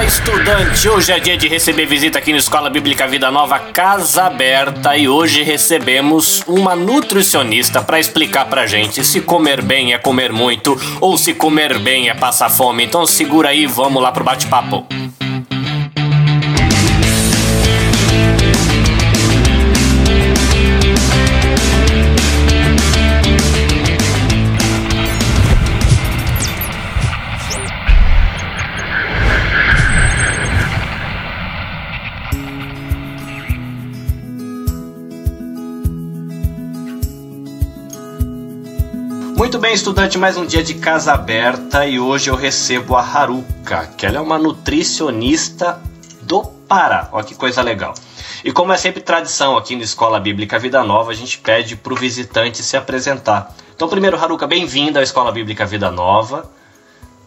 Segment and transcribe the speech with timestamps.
[0.00, 0.88] Fala, estudante!
[0.88, 5.06] Hoje é dia de receber visita aqui na Escola Bíblica Vida Nova Casa Aberta e
[5.06, 11.18] hoje recebemos uma nutricionista para explicar pra gente se comer bem é comer muito ou
[11.18, 12.84] se comer bem é passar fome.
[12.84, 14.86] Então segura aí, vamos lá pro bate-papo.
[39.70, 44.04] Bem, estudante, mais um dia de casa aberta e hoje eu recebo a Haruka, que
[44.04, 45.80] ela é uma nutricionista
[46.22, 47.08] do Pará.
[47.12, 47.94] Olha que coisa legal.
[48.44, 51.92] E como é sempre tradição aqui na Escola Bíblica Vida Nova, a gente pede para
[51.92, 53.54] o visitante se apresentar.
[53.72, 56.50] Então, primeiro, Haruka, bem-vinda à Escola Bíblica Vida Nova.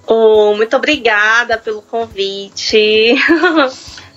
[0.06, 3.16] Oh, muito obrigada pelo convite.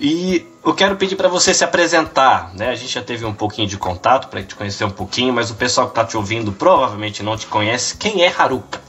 [0.01, 2.71] E eu quero pedir para você se apresentar, né?
[2.71, 5.55] A gente já teve um pouquinho de contato para te conhecer um pouquinho, mas o
[5.55, 7.97] pessoal que está te ouvindo provavelmente não te conhece.
[7.97, 8.81] Quem é Haruka?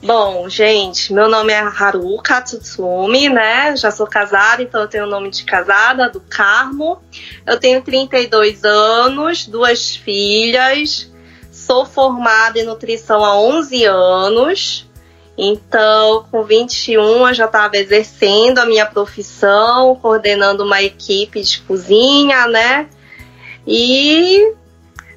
[0.00, 3.74] Bom, gente, meu nome é Haruka Tsutsumi, né?
[3.76, 7.02] Já sou casada, então eu tenho o nome de casada, do Carmo.
[7.44, 11.10] Eu tenho 32 anos, duas filhas.
[11.50, 14.88] Sou formada em nutrição há 11 anos.
[15.36, 22.46] Então, com 21, eu já estava exercendo a minha profissão, coordenando uma equipe de cozinha,
[22.46, 22.88] né?
[23.66, 24.52] E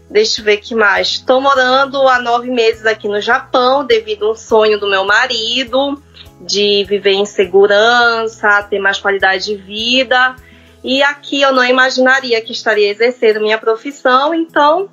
[0.10, 1.08] deixa eu ver que mais.
[1.08, 6.02] Estou morando há nove meses aqui no Japão, devido a um sonho do meu marido
[6.42, 10.36] de viver em segurança, ter mais qualidade de vida.
[10.84, 14.90] E aqui eu não imaginaria que estaria exercendo minha profissão, então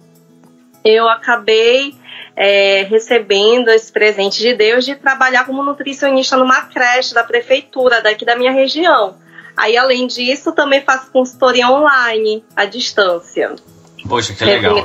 [0.84, 1.94] eu acabei
[2.37, 8.25] é, recebendo esse presente de Deus de trabalhar como nutricionista numa creche da prefeitura daqui
[8.25, 9.16] da minha região.
[9.56, 13.54] Aí, além disso, também faço consultoria online, à distância.
[14.09, 14.76] Poxa, que legal.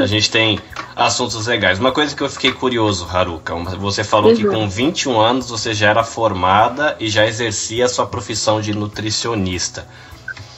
[0.00, 0.58] A gente tem
[0.96, 1.78] assuntos legais.
[1.78, 4.36] Uma coisa que eu fiquei curioso, Haruka, você falou uhum.
[4.36, 8.74] que com 21 anos você já era formada e já exercia a sua profissão de
[8.74, 9.86] nutricionista.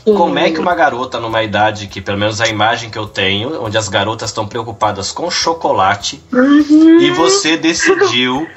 [0.05, 3.63] Como é que uma garota numa idade que, pelo menos a imagem que eu tenho,
[3.63, 7.01] onde as garotas estão preocupadas com chocolate, uhum.
[7.01, 8.49] e você decidiu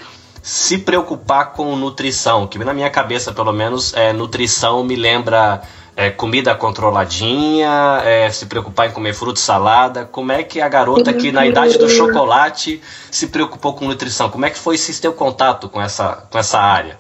[0.42, 5.62] se preocupar com nutrição, que na minha cabeça, pelo menos, é, nutrição me lembra
[5.96, 10.06] é, comida controladinha, é, se preocupar em comer fruta e salada.
[10.06, 14.30] Como é que a garota que na idade do chocolate se preocupou com nutrição?
[14.30, 17.00] Como é que foi esse teu contato com essa, com essa área?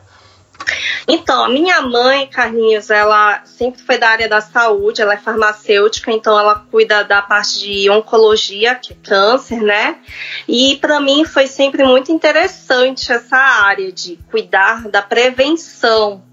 [1.07, 6.11] Então, a minha mãe, Carlinhos, ela sempre foi da área da saúde, ela é farmacêutica,
[6.11, 9.99] então ela cuida da parte de oncologia, que é câncer, né?
[10.47, 16.23] E para mim foi sempre muito interessante essa área de cuidar da prevenção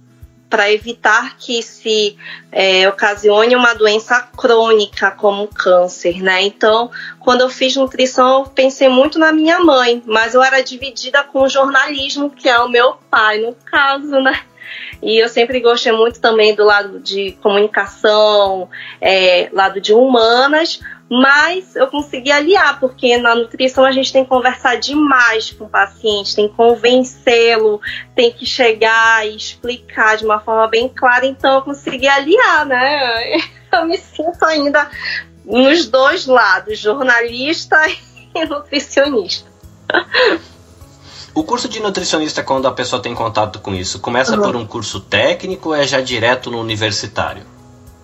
[0.52, 2.14] para evitar que se
[2.52, 6.42] é, ocasione uma doença crônica como câncer, né?
[6.42, 6.90] Então,
[7.20, 11.40] quando eu fiz nutrição, eu pensei muito na minha mãe, mas eu era dividida com
[11.40, 14.42] o jornalismo, que é o meu pai, no caso, né?
[15.02, 18.68] E eu sempre gostei muito também do lado de comunicação,
[19.00, 20.80] é, lado de humanas,
[21.14, 25.68] mas eu consegui aliar, porque na nutrição a gente tem que conversar demais com o
[25.68, 27.82] paciente, tem que convencê-lo,
[28.14, 33.36] tem que chegar e explicar de uma forma bem clara, então eu consegui aliar, né?
[33.70, 34.90] Eu me sinto ainda
[35.46, 37.76] nos dois lados, jornalista
[38.34, 39.50] e nutricionista.
[41.34, 44.42] O curso de nutricionista, quando a pessoa tem contato com isso, começa uhum.
[44.42, 47.51] por um curso técnico ou é já direto no universitário?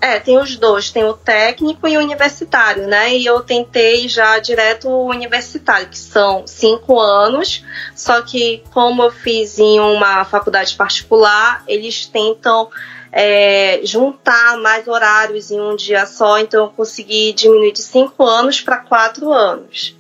[0.00, 3.16] É, tem os dois, tem o técnico e o universitário, né?
[3.16, 7.64] E eu tentei já direto o universitário, que são cinco anos,
[7.96, 12.70] só que como eu fiz em uma faculdade particular, eles tentam
[13.10, 18.60] é, juntar mais horários em um dia só, então eu consegui diminuir de cinco anos
[18.60, 19.96] para quatro anos.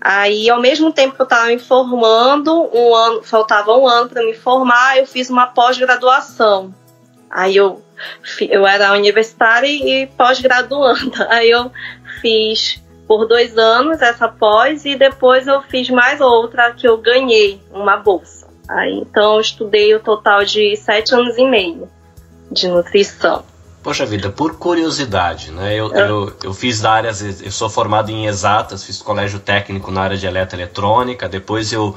[0.00, 4.22] Aí, ao mesmo tempo que eu estava me formando, um ano, faltava um ano para
[4.22, 6.74] me formar, eu fiz uma pós-graduação.
[7.30, 7.82] Aí eu
[8.40, 11.26] eu era universitária e pós-graduanda.
[11.30, 11.70] Aí eu
[12.20, 17.60] fiz por dois anos essa pós e depois eu fiz mais outra que eu ganhei
[17.72, 18.46] uma bolsa.
[18.68, 21.88] Aí então eu estudei o total de sete anos e meio
[22.50, 23.44] de nutrição.
[23.82, 25.74] Poxa vida, por curiosidade, né?
[25.74, 26.10] Eu, é.
[26.10, 30.26] eu, eu fiz áreas, eu sou formado em exatas, fiz colégio técnico na área de
[30.26, 31.96] eletroeletrônica, depois eu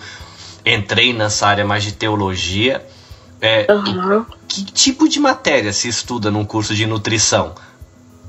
[0.66, 2.86] entrei nessa área mais de teologia.
[3.42, 4.24] É, uhum.
[4.48, 7.56] Que tipo de matéria se estuda num curso de nutrição?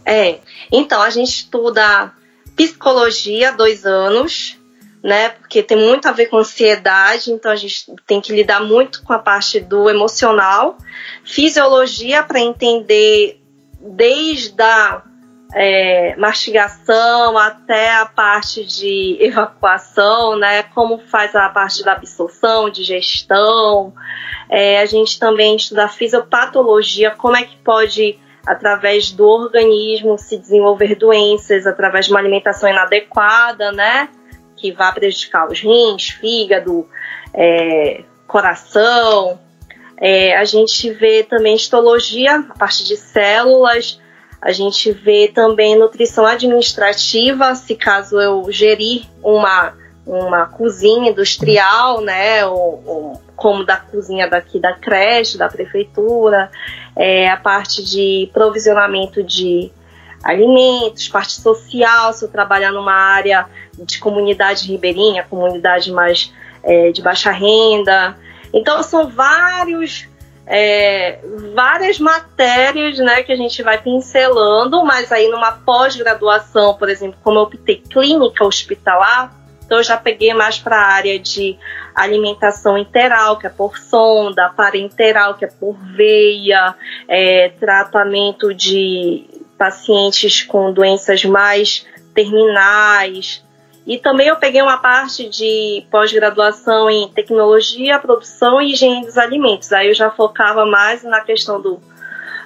[0.05, 2.13] É, então a gente estuda
[2.57, 4.57] psicologia dois anos,
[5.03, 5.29] né?
[5.29, 9.13] Porque tem muito a ver com ansiedade, então a gente tem que lidar muito com
[9.13, 10.79] a parte do emocional.
[11.25, 13.41] Fisiologia para entender
[13.81, 15.03] desde a
[15.55, 20.63] é, mastigação até a parte de evacuação, né?
[20.63, 23.93] Como faz a parte da absorção, digestão.
[24.49, 30.97] É, a gente também estuda fisiopatologia, como é que pode através do organismo se desenvolver
[30.97, 34.09] doenças através de uma alimentação inadequada, né?
[34.57, 36.89] Que vai prejudicar os rins, fígado,
[37.35, 39.39] é, coração.
[39.99, 44.01] É, a gente vê também histologia, a parte de células.
[44.43, 49.73] A gente vê também nutrição administrativa, se caso eu gerir uma,
[50.05, 52.45] uma cozinha industrial, né?
[52.45, 56.51] Ou, ou como da cozinha daqui da creche, da prefeitura
[56.97, 59.71] é, a parte de provisionamento de
[60.23, 63.47] alimentos, parte social, se eu trabalhar numa área
[63.77, 68.17] de comunidade ribeirinha, comunidade mais é, de baixa renda.
[68.53, 70.07] Então são vários
[70.55, 71.19] é,
[71.55, 77.39] várias matérias né, que a gente vai pincelando, mas aí numa pós-graduação, por exemplo, como
[77.39, 79.35] eu optei clínica hospitalar,
[79.65, 81.57] então eu já peguei mais para a área de
[81.95, 86.75] alimentação interal, que é por sonda, parenteral, que é por veia,
[87.09, 89.25] é, tratamento de
[89.57, 93.43] pacientes com doenças mais terminais.
[93.87, 99.73] E também eu peguei uma parte de pós-graduação em tecnologia, produção e higiene dos alimentos.
[99.73, 101.81] Aí eu já focava mais na questão do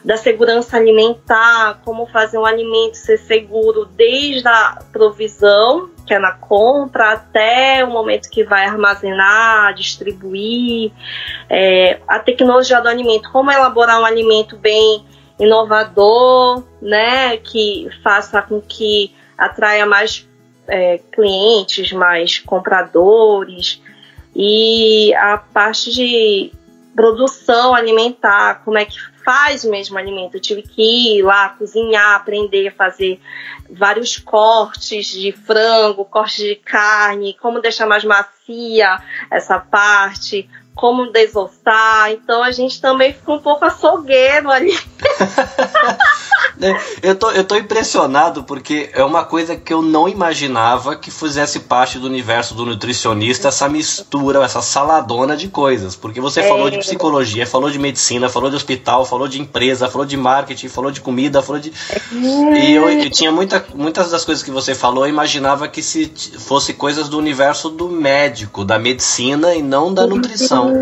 [0.07, 6.31] da segurança alimentar, como fazer um alimento ser seguro desde a provisão, que é na
[6.31, 10.93] compra, até o momento que vai armazenar, distribuir,
[11.51, 15.05] é, a tecnologia do alimento, como elaborar um alimento bem
[15.41, 20.26] inovador, né, que faça com que atraia mais
[20.69, 23.81] é, clientes, mais compradores,
[24.35, 26.53] e a parte de
[26.95, 30.37] produção alimentar, como é que faz o mesmo alimento.
[30.37, 33.21] Eu tive que ir lá cozinhar, aprender a fazer
[33.69, 42.13] vários cortes de frango, cortes de carne, como deixar mais macia essa parte, como desossar.
[42.13, 44.73] Então a gente também ficou um pouco açougueiro ali.
[46.61, 51.11] É, eu, tô, eu tô impressionado porque é uma coisa que eu não imaginava que
[51.11, 55.95] fizesse parte do universo do nutricionista, essa mistura, essa saladona de coisas.
[55.95, 56.49] Porque você é.
[56.49, 60.69] falou de psicologia, falou de medicina, falou de hospital, falou de empresa, falou de marketing,
[60.69, 61.73] falou de comida, falou de.
[62.13, 66.11] E eu, eu, tinha muita, muitas das coisas que você falou, eu imaginava que se
[66.39, 70.73] fosse coisas do universo do médico, da medicina e não da nutrição.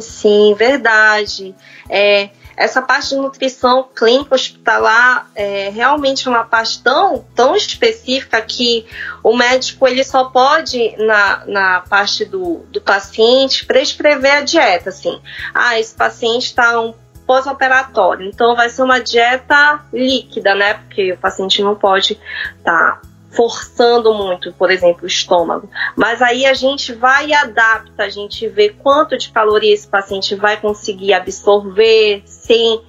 [0.00, 1.54] Sim, verdade.
[1.88, 2.30] É,
[2.62, 8.86] essa parte de nutrição clínica hospitalar é realmente uma parte tão, tão específica que
[9.20, 14.90] o médico ele só pode, na, na parte do, do paciente, prescrever a dieta.
[14.90, 15.20] Assim,
[15.52, 16.94] ah, esse paciente está um
[17.26, 20.74] pós-operatório, então vai ser uma dieta líquida, né?
[20.74, 22.12] Porque o paciente não pode
[22.58, 23.00] estar.
[23.00, 25.68] Tá forçando muito, por exemplo, o estômago.
[25.96, 30.34] Mas aí a gente vai e adapta, a gente vê quanto de caloria esse paciente
[30.34, 32.80] vai conseguir absorver sem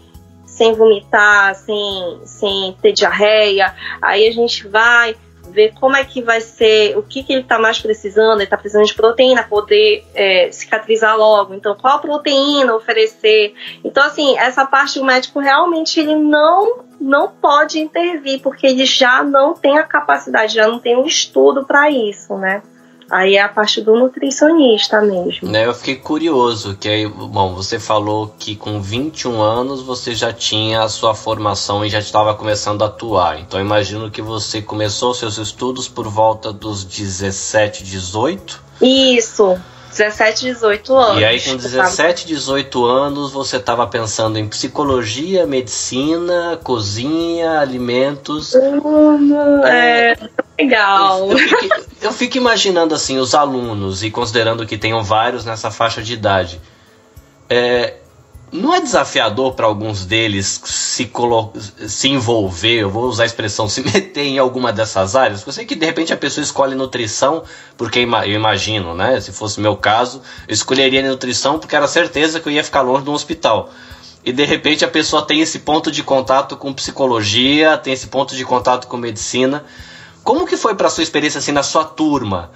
[0.46, 3.74] sem vomitar, sem, sem ter diarreia.
[4.00, 5.16] Aí a gente vai
[5.54, 8.58] ver como é que vai ser, o que, que ele está mais precisando, ele está
[8.58, 11.54] precisando de proteína, poder é, cicatrizar logo.
[11.54, 13.54] Então, qual proteína oferecer?
[13.84, 19.24] Então, assim, essa parte o médico realmente ele não não pode intervir, porque ele já
[19.24, 22.62] não tem a capacidade, já não tem um estudo para isso, né?
[23.13, 25.48] Aí é a parte do nutricionista mesmo.
[25.48, 30.34] Né, eu fiquei curioso, que aí, bom, você falou que com 21 anos você já
[30.34, 33.39] tinha a sua formação e já estava começando a atuar.
[33.39, 38.60] Então imagino que você começou seus estudos por volta dos 17, 18?
[38.82, 39.62] Isso.
[39.91, 41.22] 17, 18 anos.
[41.22, 48.55] E aí, com 17, 18 anos, você estava pensando em psicologia, medicina, cozinha, alimentos.
[48.55, 50.15] Hum, é,
[50.58, 51.30] legal.
[52.02, 56.62] Eu, fico, imaginando assim, os alunos, e considerando que tenham vários nessa faixa de idade.
[57.50, 57.96] É,
[58.54, 61.12] não é desafiador para alguns deles se,
[61.88, 65.46] se envolver, eu vou usar a expressão, se meter em alguma dessas áreas?
[65.46, 67.44] Eu sei que de repente a pessoa escolhe nutrição,
[67.76, 69.20] porque eu imagino, né?
[69.20, 73.04] Se fosse meu caso, eu escolheria nutrição porque era certeza que eu ia ficar longe
[73.04, 73.72] de um hospital.
[74.24, 78.36] E de repente a pessoa tem esse ponto de contato com psicologia, tem esse ponto
[78.36, 79.66] de contato com medicina.
[80.24, 82.51] Como que foi para sua experiência assim na sua turma?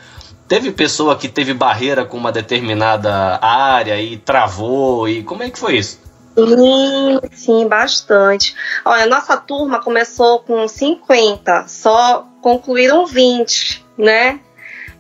[0.47, 5.59] Teve pessoa que teve barreira com uma determinada área e travou, e como é que
[5.59, 5.99] foi isso?
[6.37, 8.55] Sim, sim, bastante.
[8.85, 14.39] Olha, a nossa turma começou com 50, só concluíram 20, né?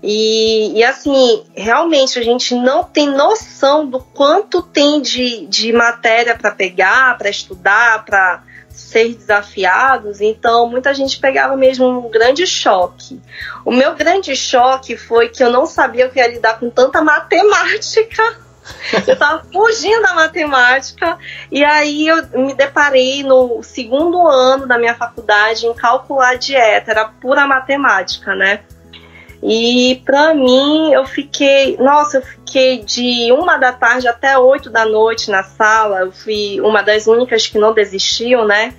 [0.01, 6.35] E, e, assim, realmente a gente não tem noção do quanto tem de, de matéria
[6.35, 8.43] para pegar, para estudar, para
[8.77, 10.21] ser desafiados.
[10.21, 13.19] Então, muita gente pegava mesmo um grande choque.
[13.65, 18.37] O meu grande choque foi que eu não sabia que ia lidar com tanta matemática.
[19.07, 21.17] Eu estava fugindo da matemática
[21.51, 27.05] e aí eu me deparei no segundo ano da minha faculdade em calcular dieta, era
[27.05, 28.61] pura matemática, né?
[29.41, 34.85] E para mim, eu fiquei, nossa, eu fiquei de uma da tarde até oito da
[34.85, 35.99] noite na sala.
[35.99, 38.73] Eu fui uma das únicas que não desistiu, né?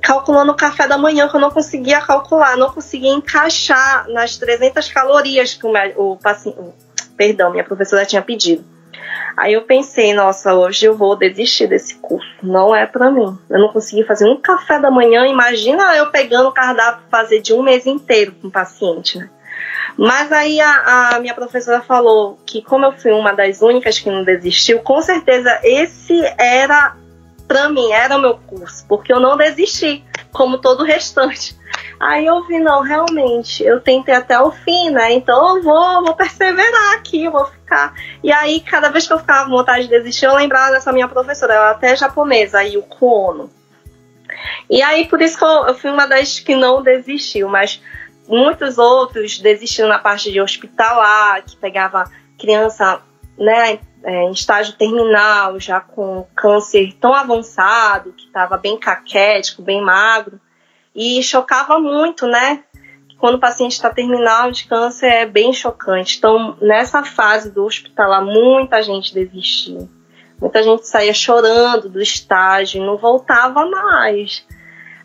[0.00, 4.88] Calculando o café da manhã, que eu não conseguia calcular, não conseguia encaixar nas 300
[4.92, 6.58] calorias que o, o paciente,
[7.16, 8.64] perdão, minha professora tinha pedido.
[9.36, 12.28] Aí eu pensei, nossa, hoje eu vou desistir desse curso.
[12.42, 13.36] Não é para mim.
[13.50, 15.26] Eu não consegui fazer um café da manhã.
[15.26, 19.28] Imagina eu pegando o cardápio fazer de um mês inteiro com o paciente, né?
[19.96, 24.10] Mas aí a, a, minha professora falou que, como eu fui uma das únicas que
[24.10, 26.96] não desistiu, com certeza esse era,
[27.46, 31.56] para mim, era o meu curso, porque eu não desisti, como todo o restante.
[32.00, 35.12] Aí eu vi, não, realmente, eu tentei até o fim, né?
[35.12, 37.94] Então eu vou, vou perseverar aqui, vou ficar.
[38.22, 41.06] E aí, cada vez que eu ficava com vontade de desistir, eu lembrava dessa minha
[41.06, 43.50] professora, ela até é japonesa, aí o Kono.
[44.68, 47.80] E aí, por isso que eu, eu fui uma das que não desistiu, mas
[48.32, 53.02] muitos outros desistiram na parte de hospitalar, que pegava criança
[53.38, 59.82] né, é, em estágio terminal, já com câncer tão avançado, que estava bem caquético, bem
[59.82, 60.40] magro,
[60.94, 62.64] e chocava muito, né?
[63.18, 66.18] Quando o paciente está terminal de câncer é bem chocante.
[66.18, 69.88] Então, nessa fase do hospitalar, muita gente desistiu.
[70.40, 74.44] Muita gente saía chorando do estágio não voltava mais.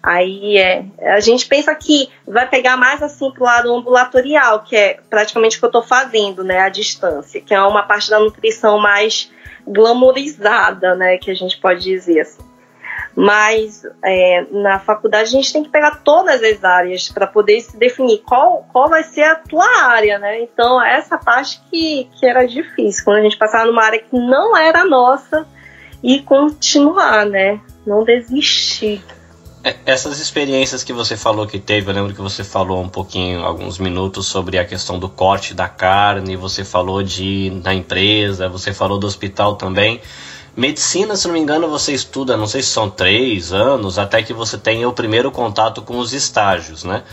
[0.01, 4.99] Aí é, a gente pensa que vai pegar mais assim pro lado ambulatorial, que é
[5.09, 8.79] praticamente o que eu estou fazendo, né, à distância, que é uma parte da nutrição
[8.79, 9.31] mais
[9.67, 12.41] glamourizada, né, que a gente pode dizer assim.
[13.15, 17.75] Mas é, na faculdade a gente tem que pegar todas as áreas para poder se
[17.75, 20.41] definir qual, qual vai ser a tua área, né?
[20.43, 24.55] Então essa parte que, que era difícil, quando a gente passava numa área que não
[24.55, 25.47] era nossa
[26.03, 27.59] e continuar, né?
[27.87, 29.03] Não desistir.
[29.63, 33.43] É, essas experiências que você falou que teve, eu lembro que você falou um pouquinho,
[33.43, 38.73] alguns minutos, sobre a questão do corte da carne, você falou de da empresa, você
[38.73, 39.99] falou do hospital também.
[40.55, 44.33] Medicina, se não me engano, você estuda, não sei se são três anos, até que
[44.33, 47.03] você tenha o primeiro contato com os estágios, né?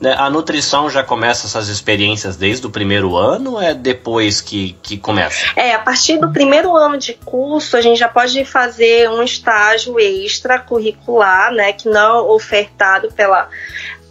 [0.00, 4.76] Né, a nutrição já começa essas experiências desde o primeiro ano ou é depois que,
[4.82, 5.46] que começa?
[5.56, 9.98] É, a partir do primeiro ano de curso, a gente já pode fazer um estágio
[10.00, 13.48] extra curricular, né, que não é ofertado pela,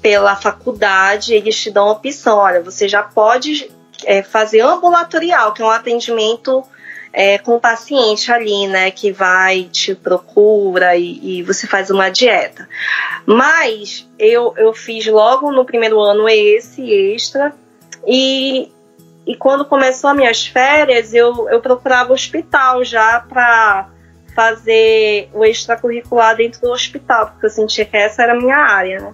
[0.01, 1.33] pela faculdade.
[1.33, 3.69] Eles te dão a opção: olha, você já pode
[4.05, 6.63] é, fazer ambulatorial, que é um atendimento
[7.13, 12.09] é, com o paciente ali, né, que vai, te procura e, e, você faz uma
[12.09, 12.67] dieta.
[13.23, 16.81] Mas eu, eu fiz logo no primeiro ano esse
[17.13, 17.53] extra
[18.07, 18.71] e,
[19.27, 23.89] e quando começou as minhas férias, eu, eu procurava hospital já para
[24.35, 28.99] fazer o extracurricular dentro do hospital, porque eu sentia que essa era a minha área,
[28.99, 29.13] né?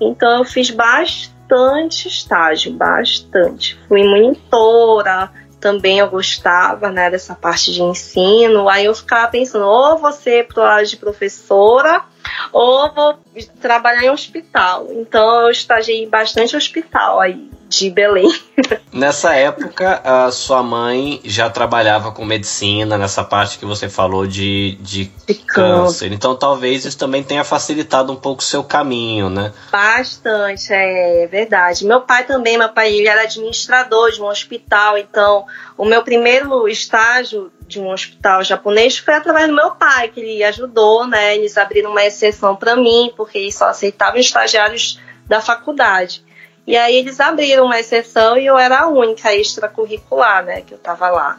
[0.00, 3.78] Então eu fiz bastante estágio, bastante.
[3.86, 8.68] Fui monitora, também eu gostava, né, dessa parte de ensino.
[8.68, 12.04] Aí eu ficava pensando, ou você pro lado de professora,
[12.52, 13.18] ou vou
[13.60, 14.88] trabalhar em hospital.
[14.90, 18.28] Então eu estagiei bastante hospital aí de Belém.
[18.92, 24.78] Nessa época, a sua mãe já trabalhava com medicina, nessa parte que você falou de,
[24.80, 26.12] de, de câncer.
[26.12, 29.52] Então talvez isso também tenha facilitado um pouco o seu caminho, né?
[29.70, 31.84] Bastante, é, é verdade.
[31.84, 35.44] Meu pai também, meu pai ele era administrador de um hospital, então
[35.76, 40.42] o meu primeiro estágio de um hospital japonês foi através do meu pai, que ele
[40.44, 41.36] ajudou, né?
[41.36, 46.24] Eles abriram uma exceção para mim, porque eles só aceitavam estagiários da faculdade.
[46.66, 50.62] E aí eles abriram uma exceção e eu era a única extracurricular, né?
[50.62, 51.38] Que eu tava lá,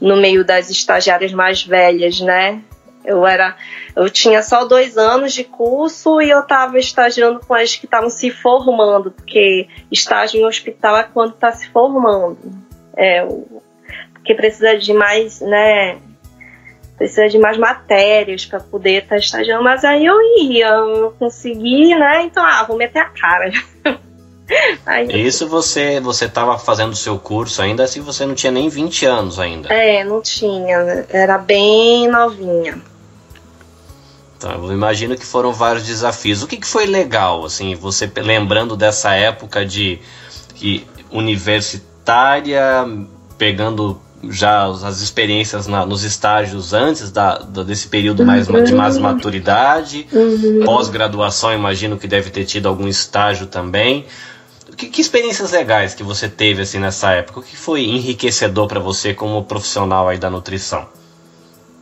[0.00, 2.62] no meio das estagiárias mais velhas, né?
[3.04, 3.56] Eu era,
[3.96, 8.10] eu tinha só dois anos de curso e eu estava estagiando com as que estavam
[8.10, 12.38] se formando, porque estágio em hospital é quando está se formando.
[12.96, 13.26] É,
[14.12, 15.98] porque precisa de mais, né?
[16.96, 21.94] Precisa de mais matérias para poder estar tá estagiando, mas aí eu ia, eu consegui,
[21.94, 22.22] né?
[22.22, 23.50] Então, ah, vou meter a cara.
[25.10, 29.06] Isso você você estava fazendo o seu curso ainda assim você não tinha nem 20
[29.06, 29.72] anos ainda.
[29.72, 32.80] É, não tinha, era bem novinha.
[34.40, 36.42] Então, eu imagino que foram vários desafios.
[36.42, 40.00] O que, que foi legal, assim, você lembrando dessa época de
[40.54, 42.86] que universitária,
[43.36, 48.64] pegando já as experiências na, nos estágios antes da, da desse período mais, uhum.
[48.64, 50.62] de mais maturidade, uhum.
[50.64, 54.06] pós-graduação, imagino que deve ter tido algum estágio também.
[54.80, 57.40] Que, que, experiências legais que você teve assim nessa época?
[57.40, 60.88] O que foi enriquecedor para você como profissional aí da nutrição?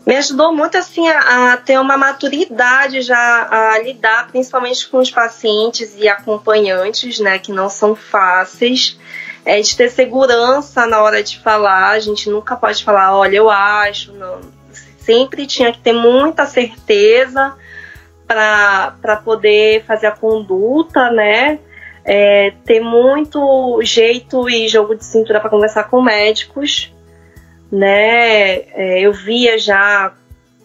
[0.05, 5.12] Me ajudou muito assim a, a, ter uma maturidade já a lidar, principalmente com os
[5.12, 8.99] pacientes e acompanhantes, né, que não são fáceis
[9.45, 11.90] é de ter segurança na hora de falar.
[11.90, 14.40] A gente nunca pode falar, olha, eu acho, não.
[14.99, 17.55] Sempre tinha que ter muita certeza
[18.26, 21.61] para poder fazer a conduta, né?
[22.11, 26.91] É, ter muito jeito e jogo de cintura para conversar com médicos,
[27.71, 28.61] né?
[28.73, 30.15] É, eu via já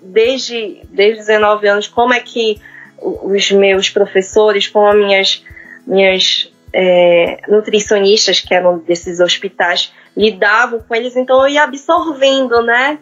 [0.01, 2.61] desde, desde 19 anos como é que
[3.01, 5.45] os meus professores, como as minhas,
[5.85, 12.99] minhas é, nutricionistas que eram desses hospitais lidavam com eles, então eu ia absorvendo, né?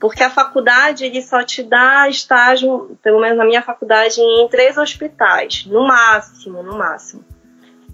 [0.00, 4.76] Porque a faculdade ele só te dá estágio, pelo menos na minha faculdade, em três
[4.76, 7.24] hospitais, no máximo, no máximo.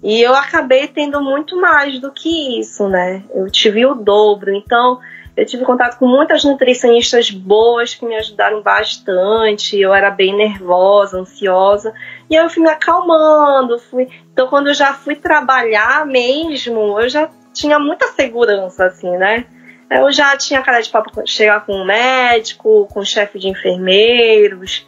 [0.03, 3.23] E eu acabei tendo muito mais do que isso, né?
[3.33, 4.53] Eu tive o dobro.
[4.53, 4.99] Então,
[5.37, 9.79] eu tive contato com muitas nutricionistas boas que me ajudaram bastante.
[9.79, 11.93] Eu era bem nervosa, ansiosa.
[12.29, 13.77] E eu fui me acalmando.
[13.77, 14.07] Fui...
[14.33, 19.45] Então, quando eu já fui trabalhar mesmo, eu já tinha muita segurança, assim, né?
[19.89, 24.87] Eu já tinha cara de papo chegar com um médico, com um chefe de enfermeiros.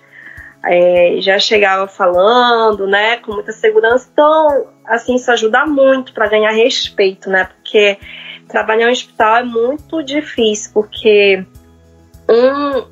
[0.65, 4.07] É, já chegava falando, né, com muita segurança.
[4.11, 7.45] Então, assim, isso ajuda muito para ganhar respeito, né?
[7.45, 7.97] Porque
[8.47, 11.45] trabalhar em hospital é muito difícil, porque
[12.29, 12.85] um,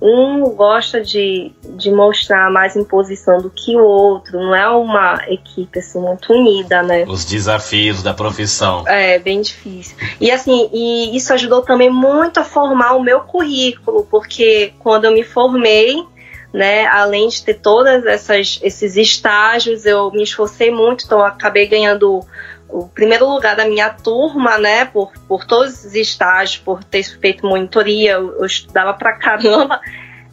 [0.00, 5.80] um gosta de, de mostrar mais imposição do que o outro, não é uma equipe
[5.80, 7.04] assim muito unida, né?
[7.08, 8.86] Os desafios da profissão.
[8.86, 9.96] É, bem difícil.
[10.20, 15.12] E assim, e isso ajudou também muito a formar o meu currículo, porque quando eu
[15.12, 16.04] me formei,
[16.52, 18.04] né, além de ter todos
[18.36, 22.20] esses estágios, eu me esforcei muito, então acabei ganhando
[22.68, 27.46] o primeiro lugar da minha turma, né, por, por todos os estágios, por ter feito
[27.46, 29.80] monitoria, eu, eu estudava pra caramba,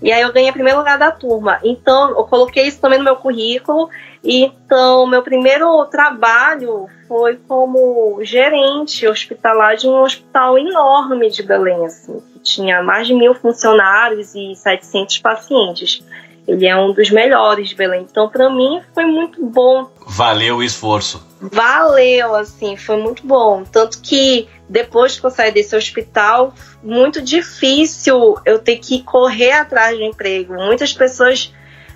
[0.02, 1.60] e aí eu ganhei o primeiro lugar da turma.
[1.64, 3.90] Então, eu coloquei isso também no meu currículo,
[4.24, 12.22] então, meu primeiro trabalho foi como gerente hospitalar de um hospital enorme de Belém, assim,
[12.46, 16.02] tinha mais de mil funcionários e 700 pacientes.
[16.48, 18.06] Ele é um dos melhores de Belém.
[18.10, 19.90] Então, para mim, foi muito bom.
[20.06, 21.26] Valeu o esforço.
[21.42, 23.64] Valeu, assim, foi muito bom.
[23.64, 26.54] Tanto que depois que eu saí desse hospital,
[26.84, 30.54] muito difícil eu ter que correr atrás de emprego.
[30.54, 31.52] Muitas pessoas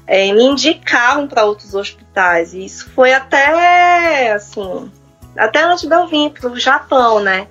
[0.08, 2.56] é, me indicavam para outros hospitais.
[2.56, 4.92] E isso foi até, assim,
[5.38, 7.48] até antes de eu vir para o Japão, né?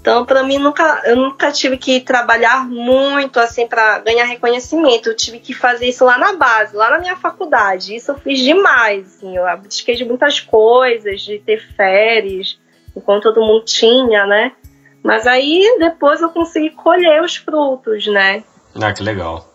[0.00, 5.10] Então, para mim, nunca, eu nunca tive que trabalhar muito assim para ganhar reconhecimento.
[5.10, 7.94] Eu tive que fazer isso lá na base, lá na minha faculdade.
[7.94, 9.06] Isso eu fiz demais.
[9.06, 12.58] Assim, eu abdiquei de muitas coisas, de ter férias,
[12.96, 14.52] enquanto todo mundo tinha, né?
[15.02, 18.42] Mas aí depois eu consegui colher os frutos, né?
[18.80, 19.49] Ah, que legal.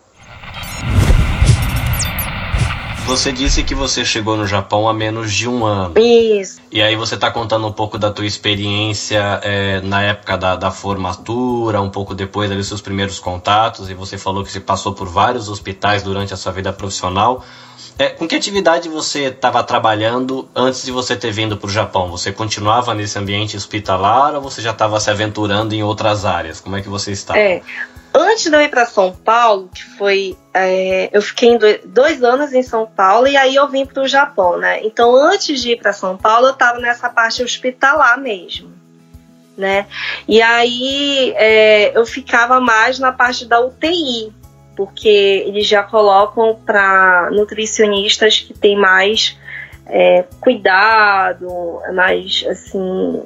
[3.06, 5.96] Você disse que você chegou no Japão há menos de um ano.
[5.96, 6.60] Isso.
[6.72, 10.72] E aí você está contando um pouco da tua experiência é, na época da, da,
[10.72, 15.06] formatura, um pouco depois dos seus primeiros contatos, e você falou que você passou por
[15.06, 17.44] vários hospitais durante a sua vida profissional.
[17.96, 22.10] É, com que atividade você estava trabalhando antes de você ter vindo para o Japão?
[22.10, 26.60] Você continuava nesse ambiente hospitalar ou você já estava se aventurando em outras áreas?
[26.60, 27.38] Como é que você estava?
[27.38, 27.62] É,
[28.18, 30.34] Antes de eu ir para São Paulo, que foi.
[30.54, 34.56] É, eu fiquei dois anos em São Paulo e aí eu vim para o Japão,
[34.56, 34.80] né?
[34.82, 38.72] Então, antes de ir para São Paulo, eu estava nessa parte hospitalar mesmo,
[39.54, 39.84] né?
[40.26, 44.32] E aí é, eu ficava mais na parte da UTI,
[44.74, 49.36] porque eles já colocam para nutricionistas que tem mais
[49.84, 53.22] é, cuidado, mais assim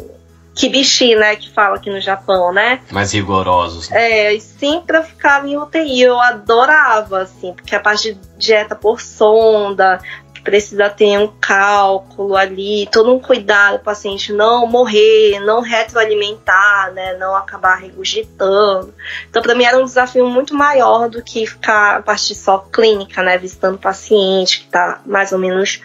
[0.61, 2.81] kibishi, né, que fala aqui no Japão, né?
[2.91, 3.89] Mais rigorosos.
[3.89, 4.11] Né?
[4.11, 8.77] É, e sempre eu ficava em UTI, eu adorava, assim, porque a parte de dieta
[8.77, 9.99] por sonda,
[10.35, 16.93] que precisa ter um cálculo ali, todo um cuidado o paciente não morrer, não retroalimentar,
[16.93, 18.95] né, não acabar regurgitando.
[19.31, 23.23] Então, para mim era um desafio muito maior do que ficar a parte só clínica,
[23.23, 25.81] né, visitando o paciente que tá mais ou menos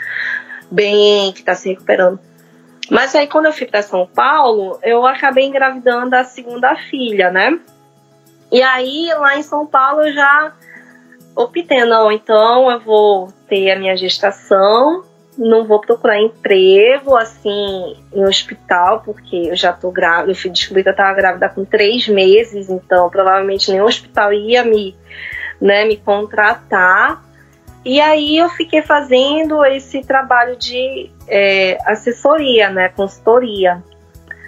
[0.69, 2.19] bem, que está se recuperando.
[2.89, 7.59] Mas aí quando eu fui para São Paulo, eu acabei engravidando a segunda filha, né?
[8.51, 10.53] E aí lá em São Paulo eu já
[11.35, 15.03] optei, não, então eu vou ter a minha gestação
[15.37, 20.83] não vou procurar emprego, assim, em hospital, porque eu já tô grávida, eu fui descobrir
[20.83, 24.95] que eu tava grávida com três meses, então provavelmente nenhum hospital ia me,
[25.59, 27.23] né, me contratar.
[27.85, 33.83] E aí eu fiquei fazendo esse trabalho de é, assessoria, né, consultoria.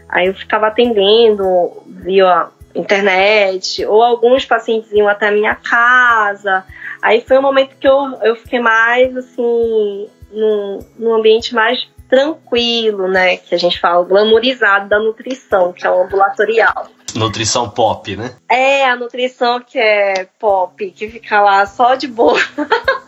[0.09, 6.65] Aí eu ficava atendendo via internet, ou alguns pacientes iam até a minha casa.
[7.01, 13.07] Aí foi um momento que eu, eu fiquei mais, assim, num, num ambiente mais tranquilo,
[13.07, 13.37] né?
[13.37, 16.87] Que a gente fala, glamourizado da nutrição, que é o ambulatorial.
[17.15, 18.35] Nutrição pop, né?
[18.49, 22.39] É, a nutrição que é pop, que fica lá só de boa.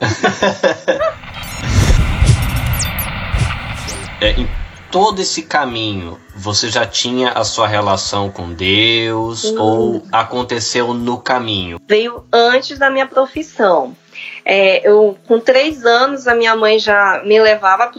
[4.20, 4.48] é, em
[4.90, 9.60] todo esse caminho, você já tinha a sua relação com Deus hum.
[9.60, 11.80] ou aconteceu no caminho?
[11.86, 13.96] Veio antes da minha profissão.
[14.44, 17.90] É, eu, com três anos, a minha mãe já me levava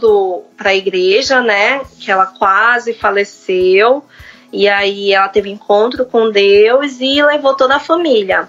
[0.56, 1.82] para a igreja, né?
[2.00, 4.04] Que ela quase faleceu.
[4.52, 8.48] E aí ela teve encontro com Deus e levou toda a família.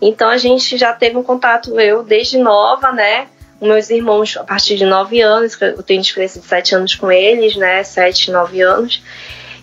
[0.00, 3.28] Então a gente já teve um contato, eu desde nova, né?
[3.60, 7.56] Meus irmãos a partir de nove anos, eu tenho diferença de sete anos com eles,
[7.56, 7.82] né?
[7.82, 9.02] Sete, nove anos.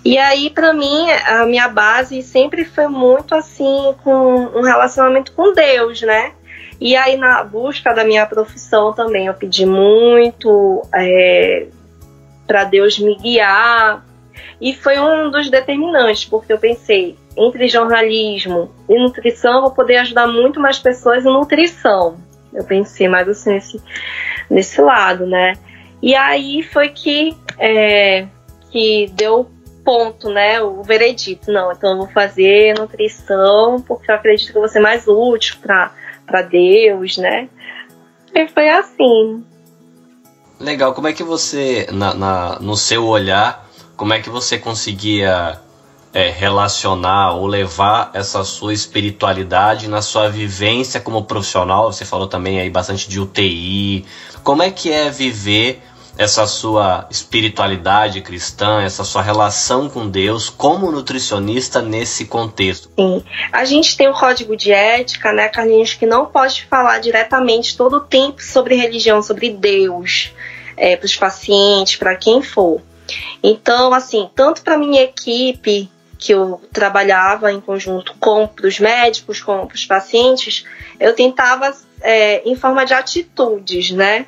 [0.05, 5.53] E aí, para mim, a minha base sempre foi muito assim, com um relacionamento com
[5.53, 6.33] Deus, né?
[6.79, 11.67] E aí, na busca da minha profissão também, eu pedi muito é,
[12.45, 14.05] para Deus me guiar.
[14.59, 20.27] E foi um dos determinantes, porque eu pensei, entre jornalismo e nutrição, vou poder ajudar
[20.27, 22.17] muito mais pessoas em nutrição.
[22.53, 23.81] Eu pensei mais assim nesse,
[24.49, 25.53] nesse lado, né?
[26.01, 28.27] E aí foi que, é,
[28.71, 29.49] que deu
[29.83, 30.61] ponto, né?
[30.61, 31.51] O veredito.
[31.51, 35.57] Não, então eu vou fazer nutrição porque eu acredito que eu vou ser mais útil
[35.61, 37.49] para Deus, né?
[38.33, 39.43] E foi assim.
[40.59, 40.93] Legal.
[40.93, 45.59] Como é que você, na, na no seu olhar, como é que você conseguia
[46.13, 51.91] é, relacionar ou levar essa sua espiritualidade na sua vivência como profissional?
[51.91, 54.05] Você falou também aí bastante de UTI.
[54.43, 55.81] Como é que é viver
[56.17, 62.89] essa sua espiritualidade cristã, essa sua relação com Deus como nutricionista nesse contexto?
[62.95, 67.75] Sim, a gente tem um código de ética, né, Carlinhos, que não pode falar diretamente
[67.75, 70.31] todo o tempo sobre religião, sobre Deus,
[70.77, 72.81] é, para os pacientes, para quem for.
[73.41, 75.89] Então, assim, tanto para minha equipe
[76.23, 80.65] que eu trabalhava em conjunto com os médicos, com os pacientes,
[80.97, 84.25] eu tentava é, em forma de atitudes, né?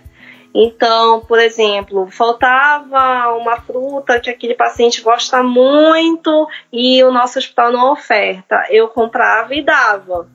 [0.54, 7.72] Então, por exemplo, faltava uma fruta que aquele paciente gosta muito e o nosso hospital
[7.72, 8.66] não oferta.
[8.70, 10.28] Eu comprava e dava.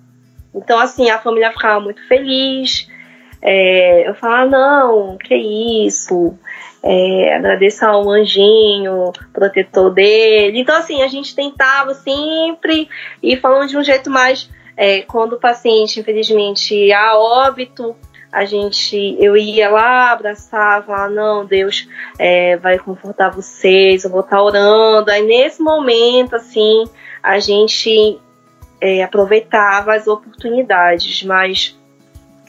[0.55, 2.89] Então, assim, a família ficava muito feliz.
[3.43, 5.35] É, eu falava, não, que
[5.87, 6.35] isso.
[6.83, 10.61] É, agradeço ao anjinho, protetor dele.
[10.61, 12.89] Então, assim, a gente tentava sempre
[13.23, 14.49] ir falando de um jeito mais.
[14.77, 17.95] É, quando o paciente, infelizmente, a óbito,
[18.33, 21.89] a gente, eu ia lá, abraçava, ah, não, Deus
[22.19, 25.11] é, vai confortar vocês, eu vou estar orando.
[25.11, 26.85] Aí nesse momento, assim,
[27.23, 28.19] a gente
[28.81, 31.79] é, aproveitava as oportunidades, mas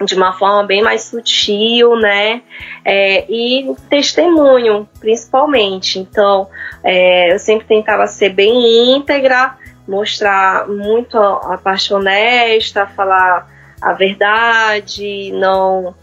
[0.06, 2.42] de uma forma bem mais sutil, né?
[2.84, 6.00] É, e testemunho, principalmente.
[6.00, 6.48] Então,
[6.84, 13.48] é, eu sempre tentava ser bem íntegra, mostrar muito a, a parte honesta, falar
[13.82, 15.96] a verdade, não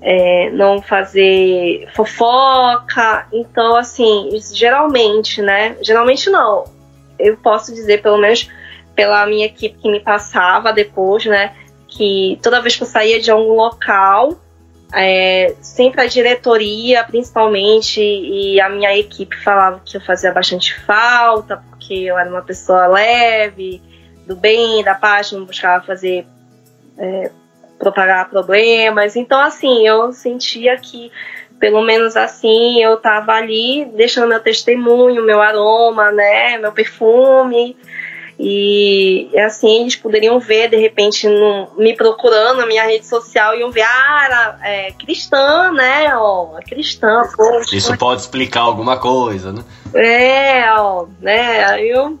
[0.00, 3.26] é, não fazer fofoca.
[3.32, 5.76] Então, assim, geralmente, né?
[5.82, 6.64] Geralmente não.
[7.18, 8.48] Eu posso dizer, pelo menos
[8.94, 11.54] pela minha equipe que me passava depois, né?
[11.98, 14.38] Que toda vez que eu saía de algum local,
[14.94, 21.56] é, sempre a diretoria, principalmente, e a minha equipe falava que eu fazia bastante falta,
[21.68, 23.82] porque eu era uma pessoa leve,
[24.28, 26.24] do bem, da paz, não buscava fazer
[26.96, 27.32] é,
[27.80, 29.16] propagar problemas.
[29.16, 31.10] Então, assim, eu sentia que,
[31.58, 37.76] pelo menos assim, eu estava ali deixando meu testemunho, meu aroma, né, meu perfume.
[38.40, 43.72] E assim, eles poderiam ver, de repente, no, me procurando na minha rede social, iam
[43.72, 46.16] ver, ah, era é, cristã, né?
[46.16, 47.74] Ó, cristã, poxa.
[47.74, 49.64] Isso pode explicar alguma coisa, né?
[49.92, 51.64] É, ó, né?
[51.64, 52.16] Aí eu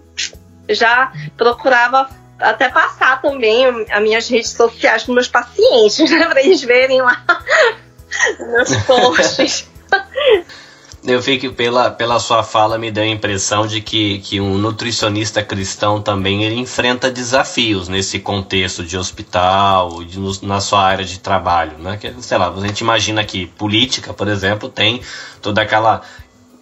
[0.68, 2.08] já procurava
[2.40, 6.26] até passar também as minhas redes sociais para meus pacientes, né?
[6.26, 7.24] Para eles verem lá
[8.40, 9.68] meus posts.
[11.08, 14.58] Eu vi que pela, pela sua fala me deu a impressão de que, que um
[14.58, 21.18] nutricionista cristão também ele enfrenta desafios nesse contexto de hospital, de, na sua área de
[21.18, 21.96] trabalho, né?
[21.96, 25.00] Que, sei lá, a gente imagina que política, por exemplo, tem
[25.40, 26.02] toda aquela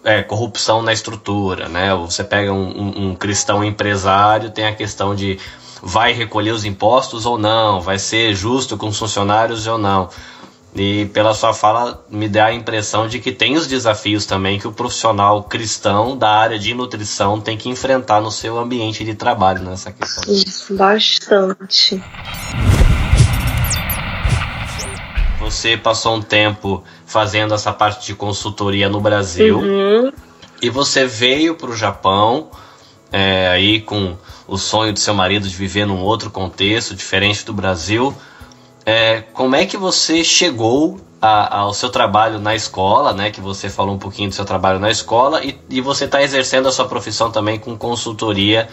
[0.01, 1.93] é, corrupção na estrutura, né?
[1.95, 5.37] Você pega um, um, um cristão empresário, tem a questão de
[5.83, 10.09] vai recolher os impostos ou não, vai ser justo com os funcionários ou não.
[10.79, 14.67] E pela sua fala me dá a impressão de que tem os desafios também que
[14.67, 19.63] o profissional cristão da área de nutrição tem que enfrentar no seu ambiente de trabalho
[19.63, 20.31] nessa questão.
[20.31, 22.03] Isso, bastante.
[25.39, 30.11] Você passou um tempo fazendo essa parte de consultoria no Brasil uhum.
[30.61, 32.51] e você veio para o Japão
[33.11, 34.15] é, aí com
[34.47, 38.15] o sonho do seu marido de viver num outro contexto diferente do Brasil
[38.87, 43.29] é, como é que você chegou a, ao seu trabalho na escola, né?
[43.29, 46.69] Que você falou um pouquinho do seu trabalho na escola e, e você está exercendo
[46.69, 48.69] a sua profissão também com consultoria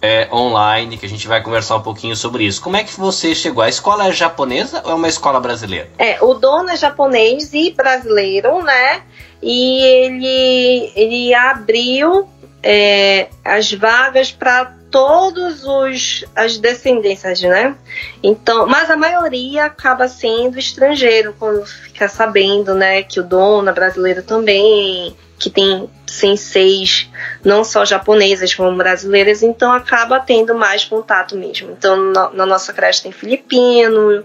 [0.00, 2.62] é, online, que a gente vai conversar um pouquinho sobre isso.
[2.62, 3.60] Como é que você chegou?
[3.60, 5.90] A escola é japonesa ou é uma escola brasileira?
[5.98, 9.02] É, o dono é japonês e brasileiro, né?
[9.42, 12.28] E ele, ele abriu
[12.62, 17.76] é, as vagas para todos os as descendências, né?
[18.22, 23.72] Então, mas a maioria acaba sendo estrangeiro quando fica sabendo, né, que o dono é
[23.74, 27.10] brasileiro também, que tem senseis
[27.44, 31.72] não só japonesas como brasileiras, então acaba tendo mais contato mesmo.
[31.72, 34.24] Então, na, na nossa creche tem filipino,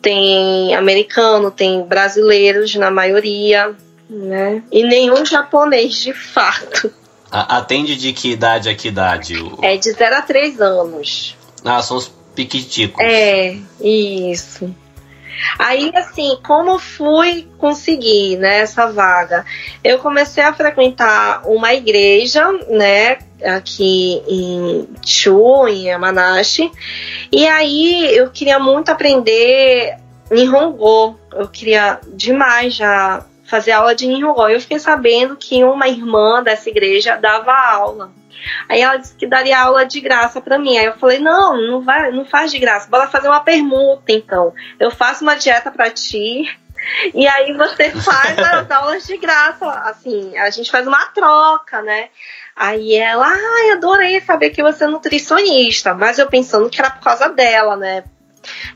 [0.00, 3.74] tem americano, tem brasileiros na maioria,
[4.08, 4.62] né?
[4.70, 6.94] E nenhum japonês de fato.
[7.36, 9.34] Atende de que idade a que idade?
[9.60, 11.36] É de 0 a 3 anos.
[11.64, 13.02] Ah, são os piquiticos.
[13.04, 14.72] É, isso.
[15.58, 19.44] Aí, assim, como fui conseguir né, essa vaga?
[19.82, 26.70] Eu comecei a frequentar uma igreja, né, aqui em Chu, em Yamanashi,
[27.32, 29.96] e aí eu queria muito aprender
[30.30, 31.18] Nihongo.
[31.32, 34.48] Eu queria demais já fazer aula de Nihongo.
[34.48, 38.12] Eu fiquei sabendo que uma irmã dessa igreja dava aula.
[38.68, 40.76] Aí ela disse que daria aula de graça para mim.
[40.76, 42.88] Aí eu falei: "Não, não vai, não faz de graça.
[42.88, 44.52] Bora fazer uma permuta então.
[44.78, 46.44] Eu faço uma dieta para ti
[47.14, 49.66] e aí você faz as aulas de graça.
[49.66, 52.08] Assim, a gente faz uma troca, né?
[52.54, 57.02] Aí ela, ai, adorei saber que você é nutricionista, mas eu pensando que era por
[57.02, 58.04] causa dela, né?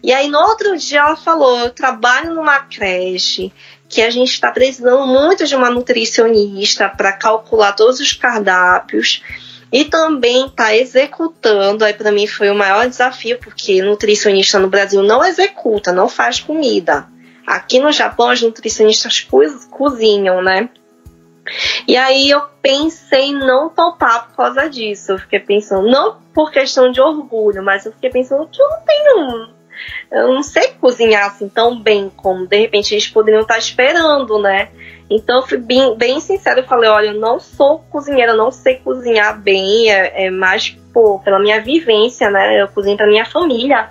[0.03, 3.53] E aí no outro dia ela falou: eu trabalho numa creche
[3.89, 9.23] que a gente está precisando muito de uma nutricionista para calcular todos os cardápios
[9.73, 11.85] e também está executando.
[11.85, 16.41] Aí para mim foi o maior desafio, porque nutricionista no Brasil não executa, não faz
[16.41, 17.07] comida.
[17.47, 19.27] Aqui no Japão as nutricionistas
[19.71, 20.69] cozinham, né?
[21.87, 25.13] E aí eu pensei em não topar por causa disso.
[25.13, 28.81] Eu fiquei pensando, não por questão de orgulho, mas eu fiquei pensando que eu não
[28.85, 29.58] tenho
[30.11, 34.69] eu não sei cozinhar assim tão bem como de repente eles poderiam estar esperando, né?
[35.11, 38.51] Então eu fui bem, bem sincera, eu falei, olha, eu não sou cozinheira, eu não
[38.51, 42.61] sei cozinhar bem, é, é mais pô, pela minha vivência, né?
[42.61, 43.89] Eu cozinho pra minha família.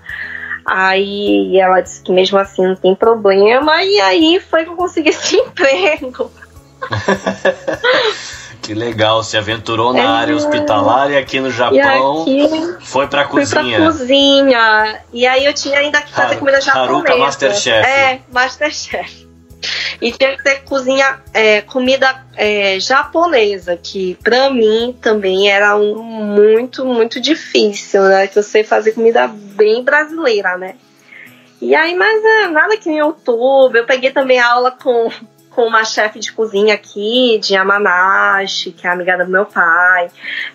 [0.65, 5.09] Aí ela disse que mesmo assim não tem problema, e aí foi que eu consegui
[5.15, 6.29] esse emprego.
[8.67, 13.23] Que legal, se aventurou na é, área hospitalar e aqui no Japão aqui, foi pra
[13.23, 13.63] cozinha.
[13.63, 15.01] Fui pra cozinha.
[15.13, 16.91] E aí eu tinha ainda que fazer Har comida japonesa.
[16.91, 17.87] Haruka Masterchef.
[17.87, 19.25] É, Masterchef.
[20.01, 26.03] E tinha que ter cozinha, é, comida é, japonesa, que pra mim também era um,
[26.03, 28.27] muito, muito difícil, né?
[28.27, 30.75] Que eu sei fazer comida bem brasileira, né?
[31.61, 33.77] E aí, mas é, nada que no YouTube.
[33.77, 35.09] Eu peguei também aula com
[35.57, 40.07] com uma chefe de cozinha aqui, de Yamanashi, que é amiga do meu pai.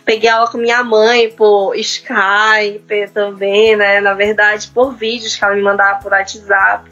[0.05, 4.01] Peguei aula com minha mãe por Skype também, né?
[4.01, 6.89] Na verdade, por vídeos que ela me mandava por WhatsApp.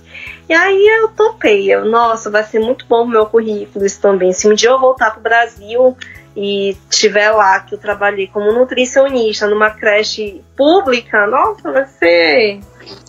[0.48, 1.72] E aí eu topei.
[1.72, 4.32] Eu, nossa, vai ser muito bom o meu currículo isso também.
[4.32, 5.96] Se um dia eu voltar pro Brasil
[6.34, 12.58] e tiver lá que eu trabalhei como nutricionista numa creche pública, nossa, vai ser.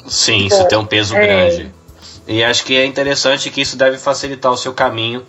[0.05, 1.25] Sim, isso tem um peso é.
[1.25, 1.80] grande.
[2.27, 5.25] E acho que é interessante que isso deve facilitar o seu caminho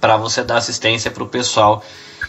[0.00, 1.82] para você dar assistência para o pessoal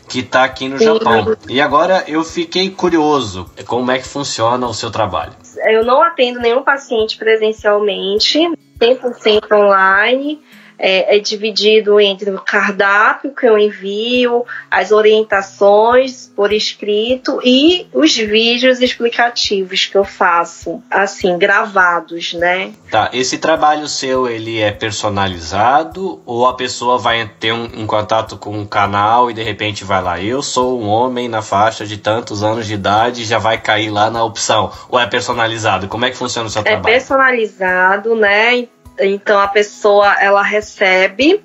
[0.08, 0.86] que está aqui no Sim.
[0.86, 1.38] Japão.
[1.50, 5.34] E agora eu fiquei curioso, como é que funciona o seu trabalho?
[5.66, 8.40] Eu não atendo nenhum paciente presencialmente,
[8.80, 10.42] 100% online.
[10.78, 18.16] É, é, dividido entre o cardápio que eu envio, as orientações por escrito e os
[18.16, 22.72] vídeos explicativos que eu faço, assim, gravados, né?
[22.90, 28.38] Tá, esse trabalho seu, ele é personalizado ou a pessoa vai ter um, um contato
[28.38, 31.98] com um canal e de repente vai lá, eu sou um homem na faixa de
[31.98, 34.72] tantos anos de idade e já vai cair lá na opção?
[34.90, 35.88] Ou é personalizado?
[35.88, 36.88] Como é que funciona o seu é trabalho?
[36.88, 38.68] É personalizado, né?
[39.00, 41.44] Então a pessoa ela recebe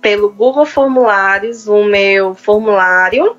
[0.00, 3.36] pelo Google Formulários o meu formulário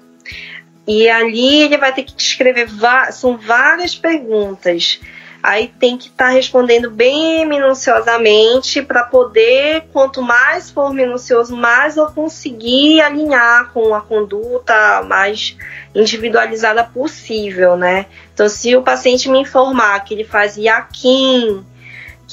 [0.88, 2.68] e ali ele vai ter que escrever
[3.12, 5.00] são várias perguntas.
[5.42, 11.98] Aí tem que estar tá respondendo bem minuciosamente para poder, quanto mais for minucioso, mais
[11.98, 15.58] eu conseguir alinhar com a conduta mais
[15.94, 18.06] individualizada possível, né?
[18.34, 21.66] Então, se o paciente me informar que ele faz iaquim,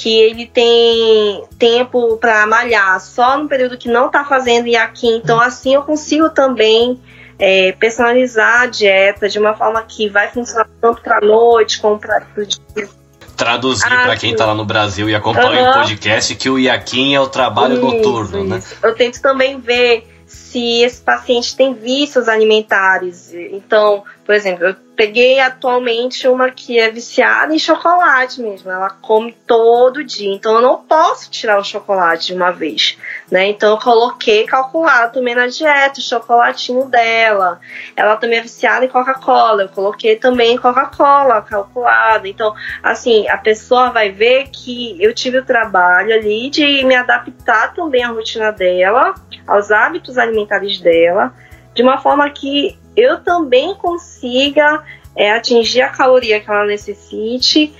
[0.00, 5.38] que ele tem tempo para malhar só no período que não está fazendo iaquim, então
[5.38, 6.98] assim eu consigo também
[7.38, 12.26] é, personalizar a dieta de uma forma que vai funcionar tanto para noite como para
[12.34, 12.88] o dia.
[13.36, 15.70] Traduzir ah, para quem está lá no Brasil e acompanha uhum.
[15.70, 18.56] o podcast que o iaquim é o trabalho isso, noturno, né?
[18.56, 18.74] isso.
[18.74, 18.80] né?
[18.82, 23.34] Eu tento também ver se esse paciente tem vícios alimentares.
[23.34, 28.70] Então, por exemplo, eu peguei atualmente uma que é viciada em chocolate mesmo.
[28.70, 30.30] Ela come todo dia.
[30.30, 32.98] Então eu não posso tirar o chocolate de uma vez.
[33.30, 33.46] Né?
[33.46, 37.58] Então eu coloquei calculado também na dieta o chocolatinho dela.
[37.96, 39.62] Ela também é viciada em Coca-Cola.
[39.62, 42.26] Eu coloquei também Coca-Cola calculado.
[42.26, 47.72] Então, assim, a pessoa vai ver que eu tive o trabalho ali de me adaptar
[47.72, 49.14] também à rotina dela,
[49.46, 51.32] aos hábitos alimentares dela,
[51.72, 54.84] de uma forma que eu também consiga
[55.16, 57.74] é, atingir a caloria que ela necessite,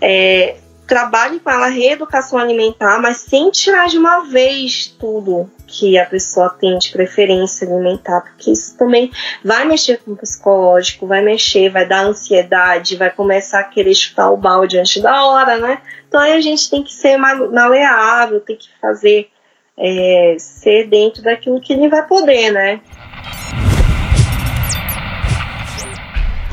[0.00, 6.06] é, trabalhe com ela reeducação alimentar, mas sem tirar de uma vez tudo que a
[6.06, 9.10] pessoa tem de preferência alimentar, porque isso também
[9.44, 14.30] vai mexer com o psicológico, vai mexer, vai dar ansiedade, vai começar a querer chutar
[14.30, 15.82] o balde antes da hora, né?
[16.06, 19.28] Então aí a gente tem que ser maleável, tem que fazer
[19.76, 22.80] é, ser dentro daquilo que ele vai poder, né?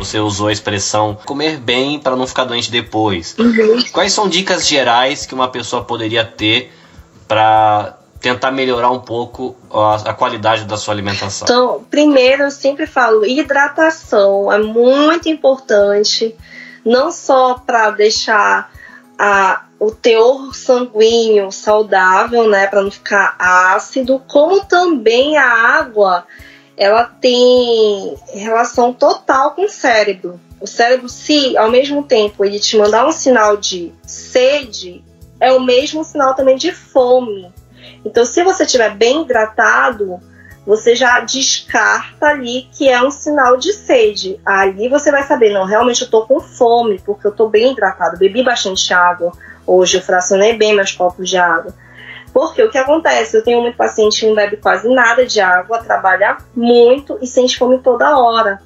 [0.04, 3.36] Você usou a expressão comer bem para não ficar doente depois.
[3.38, 3.84] Uhum.
[3.92, 6.72] Quais são dicas gerais que uma pessoa poderia ter
[7.28, 11.46] para tentar melhorar um pouco a, a, qualidade da sua alimentação?
[11.46, 16.34] Então, primeiro eu sempre falo, hidratação é muito importante,
[16.86, 18.72] não só para deixar
[19.20, 26.26] a, o teor sanguíneo saudável, né, para não ficar ácido, como também a água
[26.78, 30.40] ela tem relação total com o cérebro.
[30.60, 35.04] O cérebro, se ao mesmo tempo ele te mandar um sinal de sede,
[35.40, 37.52] é o mesmo sinal também de fome.
[38.06, 40.20] Então, se você estiver bem hidratado,
[40.66, 44.40] você já descarta ali que é um sinal de sede.
[44.46, 48.18] Ali você vai saber, não, realmente eu tô com fome, porque eu tô bem hidratado,
[48.18, 49.32] bebi bastante água.
[49.68, 51.74] Hoje eu fracionei bem meus copos de água.
[52.34, 53.38] Porque o que acontece?
[53.38, 57.58] Eu tenho muito paciente que não bebe quase nada de água, trabalha muito e sente
[57.58, 58.60] fome toda hora.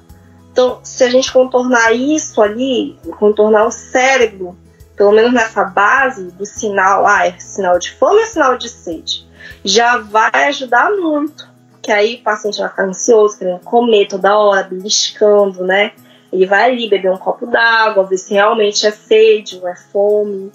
[0.50, 4.56] Então, se a gente contornar isso ali, contornar o cérebro,
[4.96, 9.28] pelo menos nessa base do sinal, ah, é sinal de fome ou sinal de sede,
[9.64, 11.46] já vai ajudar muito.
[11.80, 15.92] Que aí o paciente vai ficar ansioso, querendo comer toda hora, beliscando, né?
[16.32, 20.50] Ele vai ali beber um copo d'água, ver se realmente é sede ou é fome.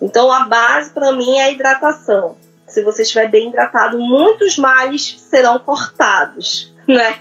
[0.00, 2.36] Então a base para mim é a hidratação.
[2.66, 7.18] Se você estiver bem hidratado, muitos males serão cortados, né?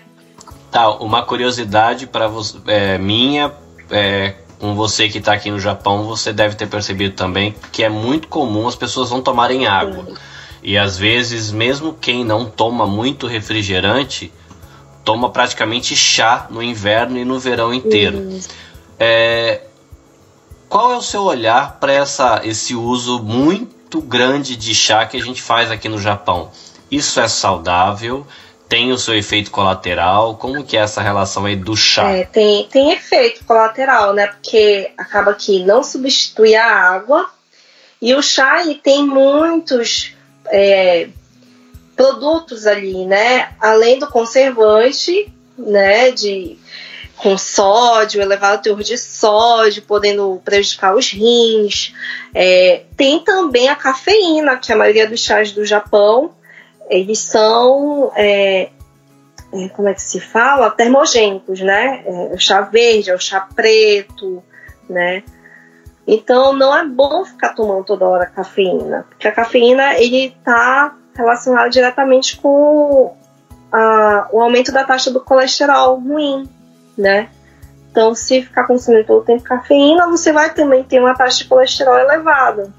[0.71, 2.29] Tá, uma curiosidade para
[2.67, 3.51] é, minha,
[3.89, 7.89] é, com você que está aqui no Japão, você deve ter percebido também que é
[7.89, 10.05] muito comum as pessoas não tomarem água.
[10.05, 10.15] Sim.
[10.61, 14.33] E às vezes, mesmo quem não toma muito refrigerante,
[15.05, 18.37] toma praticamente chá no inverno e no verão inteiro.
[18.99, 19.61] É,
[20.69, 21.93] qual é o seu olhar para
[22.43, 26.51] esse uso muito grande de chá que a gente faz aqui no Japão?
[26.91, 28.25] Isso é saudável?
[28.67, 30.35] Tem o seu efeito colateral?
[30.35, 32.09] Como que é essa relação aí do chá?
[32.11, 34.27] É, tem, tem efeito colateral, né?
[34.27, 37.29] Porque acaba que não substitui a água
[38.01, 40.13] e o chá ele tem muitos
[40.47, 41.07] é,
[41.95, 43.53] produtos ali, né?
[43.59, 46.11] Além do conservante, né?
[46.11, 46.57] De
[47.17, 51.93] com sódio, elevado teor de sódio, podendo prejudicar os rins.
[52.33, 56.31] É, tem também a cafeína, que a maioria dos chás do Japão,
[56.89, 58.69] eles são, é,
[59.53, 60.69] é, como é que se fala?
[60.69, 62.03] Termogênicos, né?
[62.05, 64.43] É, o chá verde, é o chá preto,
[64.87, 65.23] né?
[66.05, 71.69] Então não é bom ficar tomando toda hora cafeína, porque a cafeína ele está relacionado
[71.69, 73.13] diretamente com
[73.71, 76.47] a, o aumento da taxa do colesterol ruim,
[76.97, 77.29] né?
[77.91, 81.45] Então, se ficar consumindo todo o tempo cafeína, você vai também ter uma taxa de
[81.45, 82.71] colesterol elevada.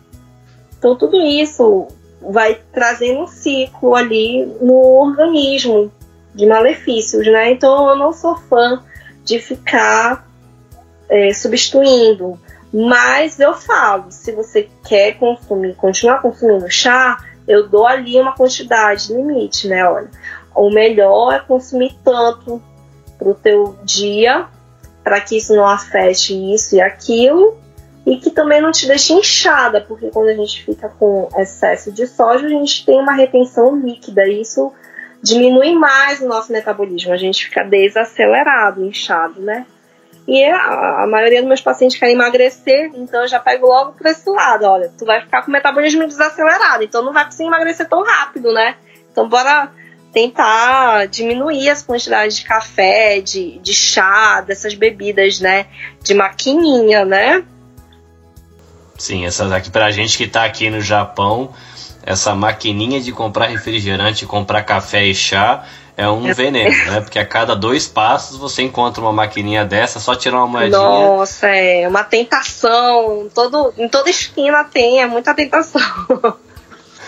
[0.79, 1.89] Então, tudo isso
[2.21, 5.91] vai trazendo um ciclo ali no organismo
[6.35, 7.51] de malefícios, né?
[7.51, 8.83] Então, eu não sou fã
[9.25, 10.25] de ficar
[11.09, 12.39] é, substituindo.
[12.73, 17.17] Mas eu falo, se você quer consumir, continuar consumindo chá,
[17.47, 19.85] eu dou ali uma quantidade limite, né?
[19.85, 20.11] Olha,
[20.55, 22.63] o melhor é consumir tanto
[23.19, 24.47] para o teu dia,
[25.03, 27.57] para que isso não afete isso e aquilo,
[28.07, 32.07] e que também não te deixe inchada, porque quando a gente fica com excesso de
[32.07, 34.73] sódio, a gente tem uma retenção líquida, e isso
[35.23, 39.67] diminui mais o nosso metabolismo, a gente fica desacelerado, inchado, né?
[40.27, 44.11] E a, a maioria dos meus pacientes querem emagrecer, então eu já pego logo para
[44.11, 47.89] esse lado, olha, tu vai ficar com o metabolismo desacelerado, então não vai conseguir emagrecer
[47.89, 48.77] tão rápido, né?
[49.11, 49.71] Então bora
[50.19, 55.67] tentar diminuir as quantidades de café, de, de chá, dessas bebidas, né?
[56.03, 57.45] De maquininha, né?
[58.99, 61.55] Sim, essas aqui pra gente que tá aqui no Japão,
[62.05, 65.65] essa maquininha de comprar refrigerante, comprar café e chá
[65.97, 66.35] é um é.
[66.35, 67.01] veneno, né?
[67.01, 70.81] Porque a cada dois passos você encontra uma maquininha dessa, só tirar uma moedinha.
[70.81, 73.29] Nossa, é uma tentação.
[73.33, 75.81] Todo, em toda esquina tem, é muita tentação.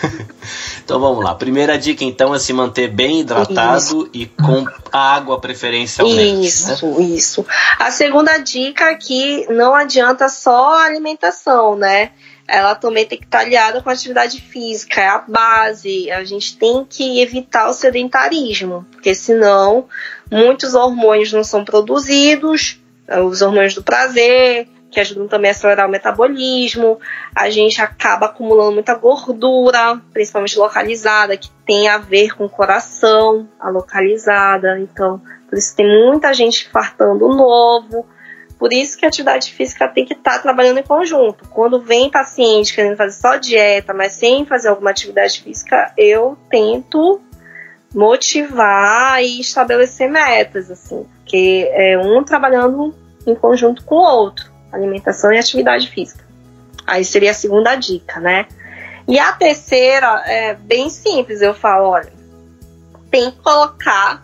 [0.83, 1.33] Então vamos lá.
[1.35, 4.09] Primeira dica então é se manter bem hidratado isso.
[4.13, 6.47] e com água preferencialmente.
[6.47, 7.05] Isso, né?
[7.05, 7.45] isso.
[7.79, 12.11] A segunda dica é que não adianta só a alimentação, né?
[12.47, 16.11] Ela também tem que estar aliada com a atividade física, é a base.
[16.11, 19.87] A gente tem que evitar o sedentarismo, porque senão
[20.29, 22.81] muitos hormônios não são produzidos,
[23.25, 26.99] os hormônios do prazer, que ajudam também a acelerar o metabolismo.
[27.33, 33.47] A gente acaba acumulando muita gordura, principalmente localizada, que tem a ver com o coração,
[33.59, 34.77] a localizada.
[34.79, 38.05] Então, por isso tem muita gente fartando novo.
[38.59, 41.47] Por isso que a atividade física tem que estar tá trabalhando em conjunto.
[41.49, 47.19] Quando vem paciente querendo fazer só dieta, mas sem fazer alguma atividade física, eu tento
[47.93, 52.93] motivar e estabelecer metas, assim, porque é um trabalhando
[53.25, 56.23] em conjunto com o outro alimentação e atividade física.
[56.85, 58.47] Aí seria a segunda dica, né?
[59.07, 62.11] E a terceira é bem simples, eu falo, olha,
[63.09, 64.23] tem que colocar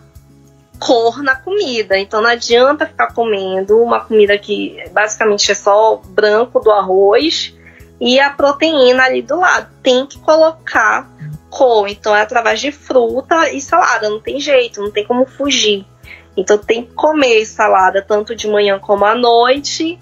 [0.78, 1.98] cor na comida.
[1.98, 7.54] Então não adianta ficar comendo uma comida que basicamente é só branco do arroz
[8.00, 9.68] e a proteína ali do lado.
[9.82, 11.10] Tem que colocar
[11.50, 11.88] cor.
[11.88, 14.08] Então é através de fruta e salada.
[14.08, 15.84] Não tem jeito, não tem como fugir.
[16.36, 19.98] Então tem que comer salada tanto de manhã como à noite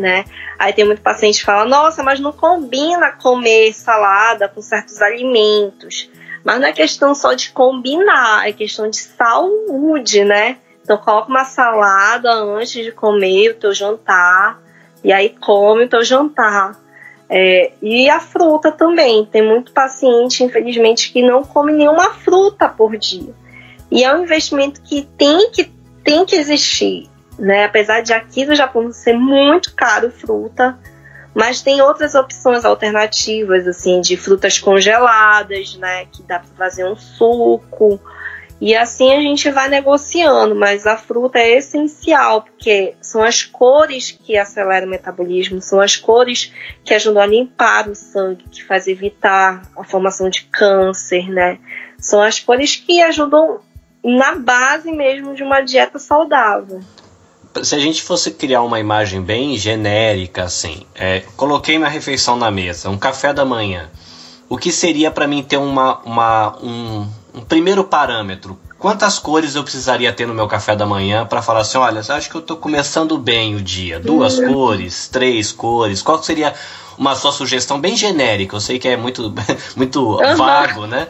[0.00, 0.24] né?
[0.58, 6.10] Aí tem muito paciente que fala, nossa, mas não combina comer salada com certos alimentos.
[6.42, 10.56] Mas não é questão só de combinar, é questão de saúde, né?
[10.82, 14.58] Então coloca uma salada antes de comer o teu jantar,
[15.04, 16.80] e aí come o teu jantar.
[17.28, 19.24] É, e a fruta também.
[19.24, 23.32] Tem muito paciente, infelizmente, que não come nenhuma fruta por dia.
[23.90, 25.70] E é um investimento que tem que,
[26.02, 27.09] tem que existir
[27.40, 27.64] né?
[27.64, 30.78] Apesar de aqui no Japão ser muito caro fruta,
[31.34, 36.06] mas tem outras opções alternativas, assim, de frutas congeladas, né?
[36.12, 37.98] Que dá para fazer um suco.
[38.60, 44.10] E assim a gente vai negociando, mas a fruta é essencial, porque são as cores
[44.10, 46.52] que aceleram o metabolismo, são as cores
[46.84, 51.58] que ajudam a limpar o sangue, que faz evitar a formação de câncer, né?
[51.98, 53.60] São as cores que ajudam
[54.04, 56.82] na base mesmo de uma dieta saudável
[57.62, 62.50] se a gente fosse criar uma imagem bem genérica, assim, é, coloquei minha refeição na
[62.50, 63.90] mesa, um café da manhã,
[64.48, 68.58] o que seria para mim ter uma, uma um, um, primeiro parâmetro?
[68.78, 72.30] Quantas cores eu precisaria ter no meu café da manhã para falar assim, olha, acho
[72.30, 74.00] que eu estou começando bem o dia?
[74.00, 74.52] Duas uhum.
[74.52, 76.00] cores, três cores?
[76.00, 76.54] Qual seria
[76.96, 78.56] uma sua sugestão bem genérica?
[78.56, 79.34] Eu sei que é muito,
[79.76, 80.36] muito uhum.
[80.36, 81.08] vago, né?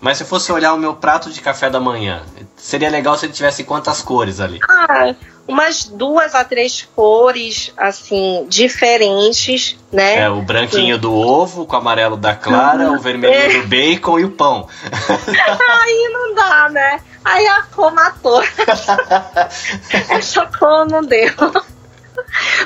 [0.00, 2.22] Mas se fosse olhar o meu prato de café da manhã,
[2.56, 4.58] seria legal se ele tivesse quantas cores ali?
[4.68, 5.14] Ah,
[5.46, 10.20] umas duas a três cores, assim, diferentes, né?
[10.20, 11.00] É, o branquinho Sim.
[11.00, 13.60] do ovo com o amarelo da clara, o vermelho é.
[13.60, 14.66] do bacon e o pão.
[15.82, 17.00] Aí não dá, né?
[17.24, 18.42] Aí a cor matou.
[20.10, 21.32] Essa cor não deu.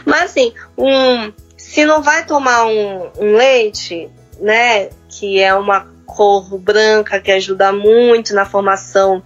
[0.05, 4.09] Mas assim, um, se não vai tomar um, um leite,
[4.41, 4.91] né?
[5.09, 9.23] Que é uma cor branca que ajuda muito na formação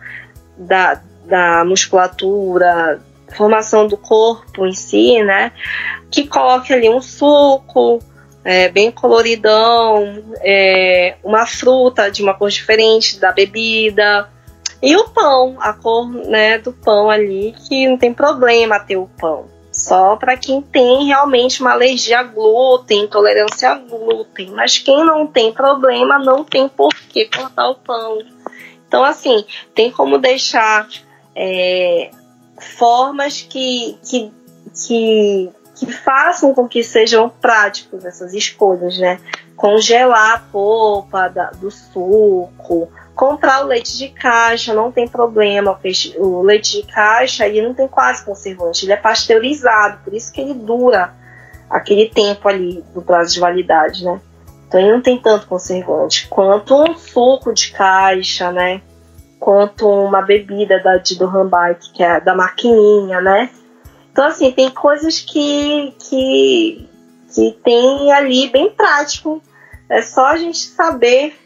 [0.57, 3.01] da, da musculatura,
[3.33, 5.53] formação do corpo em si, né?
[6.11, 8.01] Que coloque ali um suco,
[8.45, 14.28] é, bem coloridão, é, uma fruta de uma cor diferente da bebida.
[14.83, 19.09] E o pão, a cor né, do pão ali, que não tem problema ter o
[19.18, 19.47] pão.
[19.72, 24.51] Só para quem tem realmente uma alergia a glúten, intolerância a glúten.
[24.51, 28.18] Mas quem não tem problema, não tem por que cortar o pão.
[28.87, 30.87] Então, assim, tem como deixar
[31.35, 32.11] é,
[32.63, 34.33] formas que, que,
[34.87, 39.21] que, que façam com que sejam práticos essas escolhas, né?
[39.57, 45.79] Congelar a polpa da, do suco, comprar o leite de caixa, não tem problema,
[46.19, 50.41] o leite de caixa ele não tem quase conservante, ele é pasteurizado, por isso que
[50.41, 51.15] ele dura
[51.69, 54.21] aquele tempo ali do prazo de validade, né?
[54.67, 58.81] Então ele não tem tanto conservante quanto um suco de caixa, né?
[59.43, 63.51] Quanto uma bebida da de do Bike, que é da maquininha, né?
[64.12, 66.88] Então assim, tem coisas que que
[67.34, 69.43] que tem ali bem prático.
[69.88, 71.36] É só a gente saber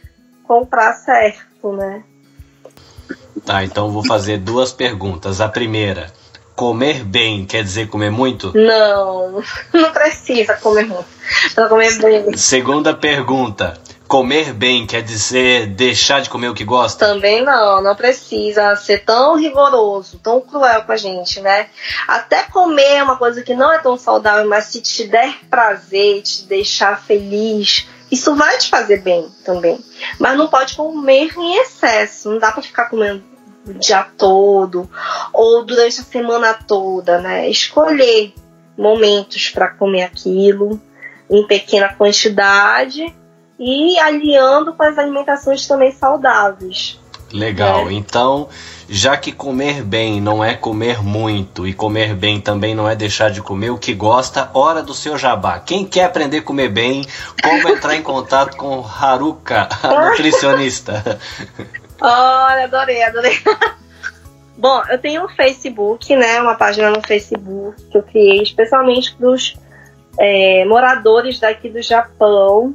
[0.44, 2.04] comprar certo, né?
[3.46, 5.40] Tá, então vou fazer duas perguntas.
[5.40, 6.12] A primeira,
[6.54, 8.52] comer bem quer dizer comer muito?
[8.54, 9.42] Não,
[9.72, 11.06] não precisa comer muito.
[11.54, 12.36] Pra comer bem.
[12.36, 13.85] Segunda pergunta.
[14.08, 17.04] Comer bem quer dizer deixar de comer o que gosta?
[17.04, 21.68] Também não, não precisa ser tão rigoroso, tão cruel com a gente, né?
[22.06, 26.22] Até comer é uma coisa que não é tão saudável, mas se te der prazer,
[26.22, 29.78] te deixar feliz, isso vai te fazer bem também.
[30.20, 32.30] Mas não pode comer em excesso.
[32.30, 33.24] Não dá para ficar comendo
[33.66, 34.88] o dia todo
[35.32, 37.48] ou durante a semana toda, né?
[37.50, 38.32] Escolher
[38.78, 40.80] momentos para comer aquilo
[41.28, 43.12] em pequena quantidade
[43.58, 47.00] e aliando com as alimentações também saudáveis.
[47.32, 47.88] Legal.
[47.88, 47.92] É.
[47.92, 48.48] Então,
[48.88, 53.30] já que comer bem não é comer muito e comer bem também não é deixar
[53.30, 55.58] de comer o que gosta, hora do seu jabá.
[55.58, 57.04] Quem quer aprender a comer bem,
[57.42, 61.18] como entrar em contato com Haruka, a nutricionista?
[62.00, 63.36] Olha, adorei, adorei.
[64.56, 66.40] Bom, eu tenho um Facebook, né?
[66.40, 69.54] Uma página no Facebook que eu criei especialmente para os
[70.18, 72.74] é, moradores daqui do Japão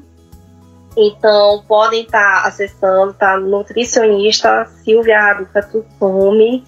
[0.96, 3.38] então, podem estar tá acessando, tá?
[3.38, 6.64] Nutricionista Silvia Haruka Tutsumi.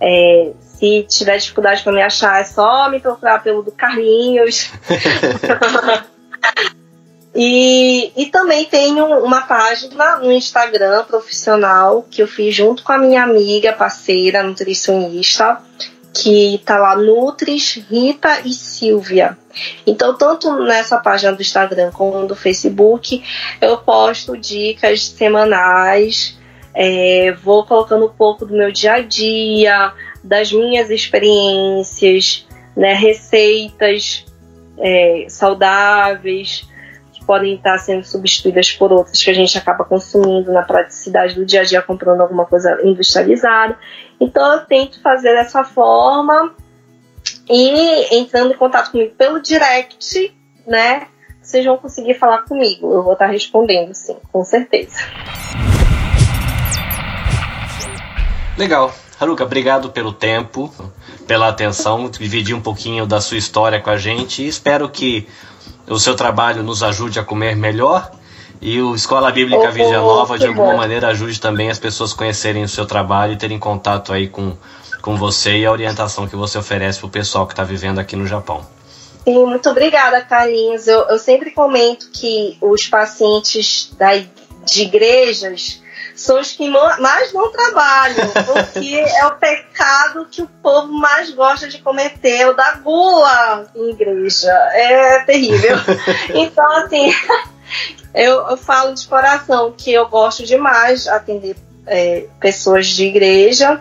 [0.00, 4.70] É, se tiver dificuldade para me achar, é só me procurar pelo do Carlinhos.
[7.34, 12.98] e, e também tenho uma página no Instagram profissional que eu fiz junto com a
[12.98, 15.60] minha amiga, parceira, nutricionista,
[16.20, 19.38] que tá lá Nutris, Rita e Silvia.
[19.86, 23.22] Então, tanto nessa página do Instagram como do Facebook,
[23.60, 26.36] eu posto dicas semanais,
[26.74, 29.92] é, vou colocando um pouco do meu dia a dia,
[30.22, 32.46] das minhas experiências,
[32.76, 34.24] né, receitas
[34.78, 36.66] é, saudáveis
[37.28, 41.60] podem estar sendo substituídas por outras que a gente acaba consumindo na praticidade do dia
[41.60, 43.78] a dia comprando alguma coisa industrializada.
[44.18, 46.54] Então eu tento fazer dessa forma
[47.46, 50.34] e entrando em contato comigo pelo direct,
[50.66, 51.08] né?
[51.42, 52.90] Vocês vão conseguir falar comigo.
[52.94, 54.96] Eu vou estar respondendo, sim, com certeza.
[58.56, 58.90] Legal.
[59.20, 60.72] Haruka, obrigado pelo tempo,
[61.26, 65.28] pela atenção, dividir um pouquinho da sua história com a gente espero que
[65.88, 68.10] o seu trabalho nos ajude a comer melhor
[68.60, 70.76] e o Escola Bíblica oh, Vigia Nova, de alguma bom.
[70.76, 74.56] maneira, ajude também as pessoas a conhecerem o seu trabalho e terem contato aí com,
[75.00, 78.16] com você e a orientação que você oferece para o pessoal que está vivendo aqui
[78.16, 78.66] no Japão.
[79.24, 80.88] Sim, muito obrigada, Carlinhos.
[80.88, 85.82] Eu, eu sempre comento que os pacientes da, de igrejas
[86.18, 91.68] são os que mais não trabalham, porque é o pecado que o povo mais gosta
[91.68, 94.50] de cometer, o da gula em igreja.
[94.72, 95.76] É terrível.
[96.34, 97.12] Então, assim,
[98.12, 101.56] eu, eu falo de coração que eu gosto demais de atender
[101.86, 103.80] é, pessoas de igreja,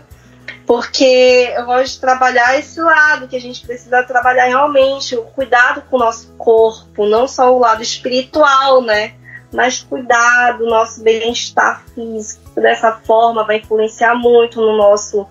[0.67, 5.81] porque eu gosto de trabalhar esse lado que a gente precisa trabalhar realmente, o cuidado
[5.89, 9.15] com o nosso corpo, não só o lado espiritual, né?
[9.53, 12.59] Mas cuidar do nosso bem-estar físico.
[12.59, 15.27] Dessa forma vai influenciar muito no nosso,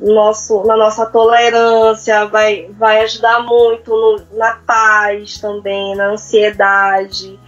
[0.00, 7.38] nosso, na nossa tolerância, vai, vai ajudar muito no, na paz também, na ansiedade.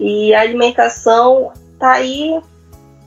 [0.00, 2.40] E a alimentação tá aí,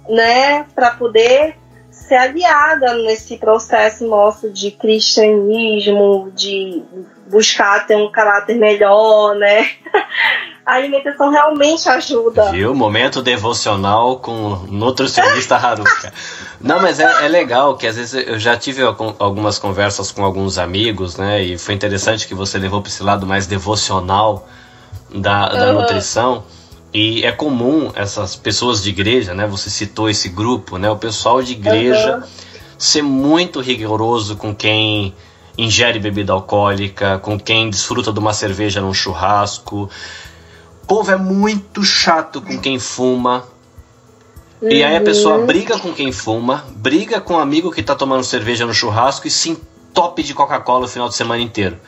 [0.07, 1.57] né, para poder
[1.89, 6.83] ser aliada nesse processo nosso de cristianismo, de
[7.27, 9.69] buscar ter um caráter melhor, né?
[10.65, 12.51] a alimentação realmente ajuda.
[12.51, 12.73] Viu?
[12.73, 16.11] Momento devocional com nutricionista Haruka.
[16.59, 20.57] Não, mas é, é, legal que às vezes eu já tive algumas conversas com alguns
[20.57, 21.43] amigos, né?
[21.43, 24.47] E foi interessante que você levou para esse lado mais devocional
[25.13, 25.81] da, da uhum.
[25.81, 26.43] nutrição.
[26.91, 29.45] E é comum essas pessoas de igreja, né?
[29.45, 30.89] Você citou esse grupo, né?
[30.89, 32.23] O pessoal de igreja uhum.
[32.77, 35.13] ser muito rigoroso com quem
[35.57, 39.89] ingere bebida alcoólica, com quem desfruta de uma cerveja num churrasco.
[40.85, 43.43] O povo é muito chato com quem fuma.
[44.61, 44.69] Uhum.
[44.69, 45.47] E aí a pessoa uhum.
[45.47, 49.31] briga com quem fuma, briga com um amigo que tá tomando cerveja no churrasco e
[49.31, 51.79] se entope de Coca-Cola o final de semana inteiro.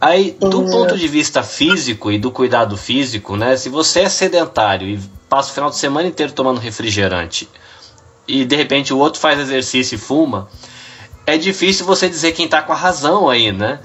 [0.00, 0.70] Aí, do uhum.
[0.70, 3.56] ponto de vista físico e do cuidado físico, né?
[3.56, 7.48] Se você é sedentário e passa o final de semana inteiro tomando refrigerante
[8.28, 10.48] e de repente o outro faz exercício e fuma,
[11.26, 13.80] é difícil você dizer quem tá com a razão aí, né?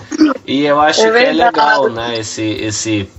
[0.45, 2.19] E eu acho é que é legal, né?
[2.19, 3.09] Esse, esse,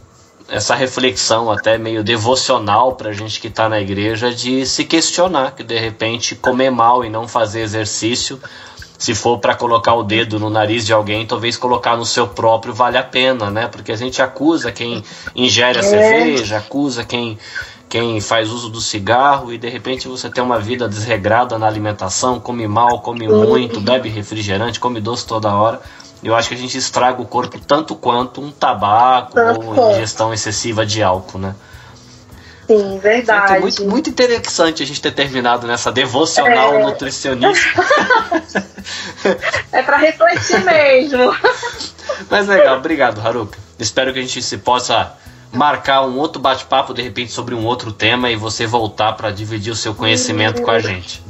[0.50, 5.62] essa reflexão até meio devocional pra gente que tá na igreja de se questionar que
[5.62, 8.40] de repente comer mal e não fazer exercício,
[8.98, 12.74] se for para colocar o dedo no nariz de alguém, talvez colocar no seu próprio
[12.74, 13.66] vale a pena, né?
[13.68, 15.02] Porque a gente acusa quem
[15.34, 15.84] ingere a é.
[15.84, 17.38] cerveja, acusa quem
[17.88, 22.38] quem faz uso do cigarro e de repente você tem uma vida desregrada na alimentação,
[22.38, 25.80] come mal, come muito, bebe refrigerante, come doce toda hora.
[26.22, 30.84] Eu acho que a gente estraga o corpo tanto quanto um tabaco ou ingestão excessiva
[30.84, 31.54] de álcool, né?
[32.66, 33.60] Sim, verdade.
[33.60, 36.84] Muito, muito, muito interessante a gente ter terminado nessa devocional é...
[36.84, 37.84] nutricionista.
[39.72, 41.34] é para refletir mesmo.
[42.30, 43.58] Mas legal, obrigado, Haruka.
[43.78, 45.14] Espero que a gente se possa
[45.52, 49.72] marcar um outro bate-papo de repente sobre um outro tema e você voltar para dividir
[49.72, 51.24] o seu conhecimento com a gente.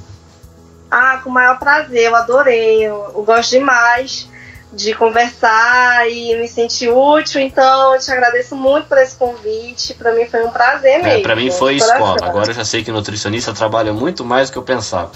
[0.91, 4.29] Ah, com o maior prazer, eu adorei, eu, eu gosto demais
[4.73, 10.13] de conversar e me sentir útil, então eu te agradeço muito por esse convite, para
[10.13, 11.19] mim foi um prazer é, mesmo.
[11.19, 14.53] É, para mim foi escola, agora eu já sei que nutricionista trabalha muito mais do
[14.53, 15.11] que eu pensava.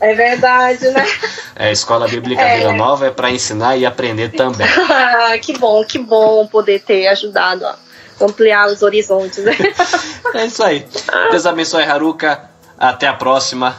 [0.00, 1.06] É verdade, né?
[1.58, 2.58] É, a Escola Bíblica é.
[2.58, 4.66] Vida Nova é para ensinar e aprender também.
[5.40, 7.74] que bom, que bom poder ter ajudado ó
[8.20, 9.44] ampliar os horizontes.
[9.44, 9.56] Né?
[10.34, 10.86] é isso aí.
[11.30, 12.50] Deus abençoe, Haruka.
[12.78, 13.76] Até a próxima.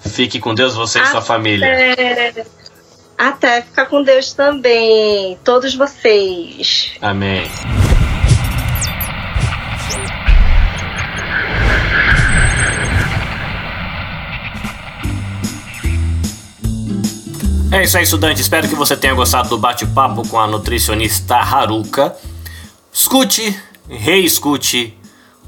[0.00, 1.66] Fique com Deus, você e sua família.
[3.18, 3.62] Até.
[3.62, 5.36] Fica com Deus também.
[5.42, 6.92] Todos vocês.
[7.02, 7.50] Amém.
[17.70, 18.40] É isso aí, estudante.
[18.40, 22.16] Espero que você tenha gostado do bate-papo com a nutricionista Haruka.
[22.90, 24.96] Escute, reescute,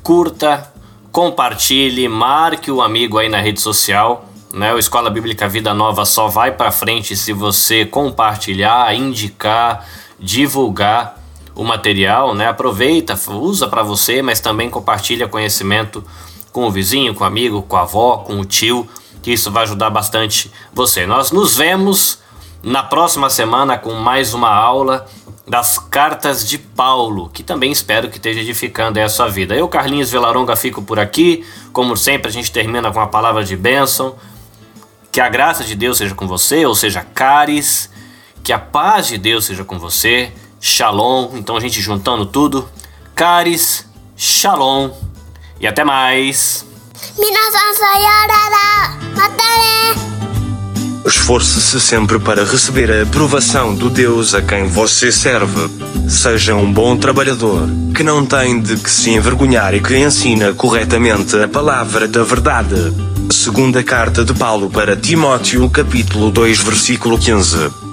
[0.03, 0.71] curta,
[1.11, 4.30] compartilhe, marque o amigo aí na rede social.
[4.53, 4.75] Né?
[4.75, 9.87] O Escola Bíblica Vida Nova só vai para frente se você compartilhar, indicar,
[10.19, 11.21] divulgar
[11.55, 12.49] o material, né?
[12.49, 16.03] Aproveita, usa para você, mas também compartilha conhecimento
[16.53, 18.89] com o vizinho, com o amigo, com a avó, com o tio,
[19.23, 21.07] que isso vai ajudar bastante você.
[21.07, 22.19] Nós nos vemos
[22.63, 25.07] na próxima semana com mais uma aula
[25.47, 29.55] das cartas de Paulo, que também espero que esteja edificando a sua vida.
[29.55, 31.45] Eu, Carlinhos Velaronga, fico por aqui.
[31.73, 34.15] Como sempre, a gente termina com a palavra de bênção.
[35.13, 37.91] Que a graça de Deus seja com você, ou seja, caris.
[38.45, 40.33] Que a paz de Deus seja com você.
[40.61, 41.37] Shalom.
[41.37, 42.69] Então a gente juntando tudo.
[43.15, 43.87] Caris,
[44.17, 44.91] shalom.
[45.59, 46.65] E até mais.
[51.05, 55.69] Esforce-se sempre para receber a aprovação do Deus a quem você serve.
[56.09, 61.37] Seja um bom trabalhador, que não tem de que se envergonhar e que ensina corretamente
[61.37, 63.10] a palavra da verdade.
[63.31, 67.90] Segunda carta de Paulo para Timóteo, capítulo 2, versículo 15.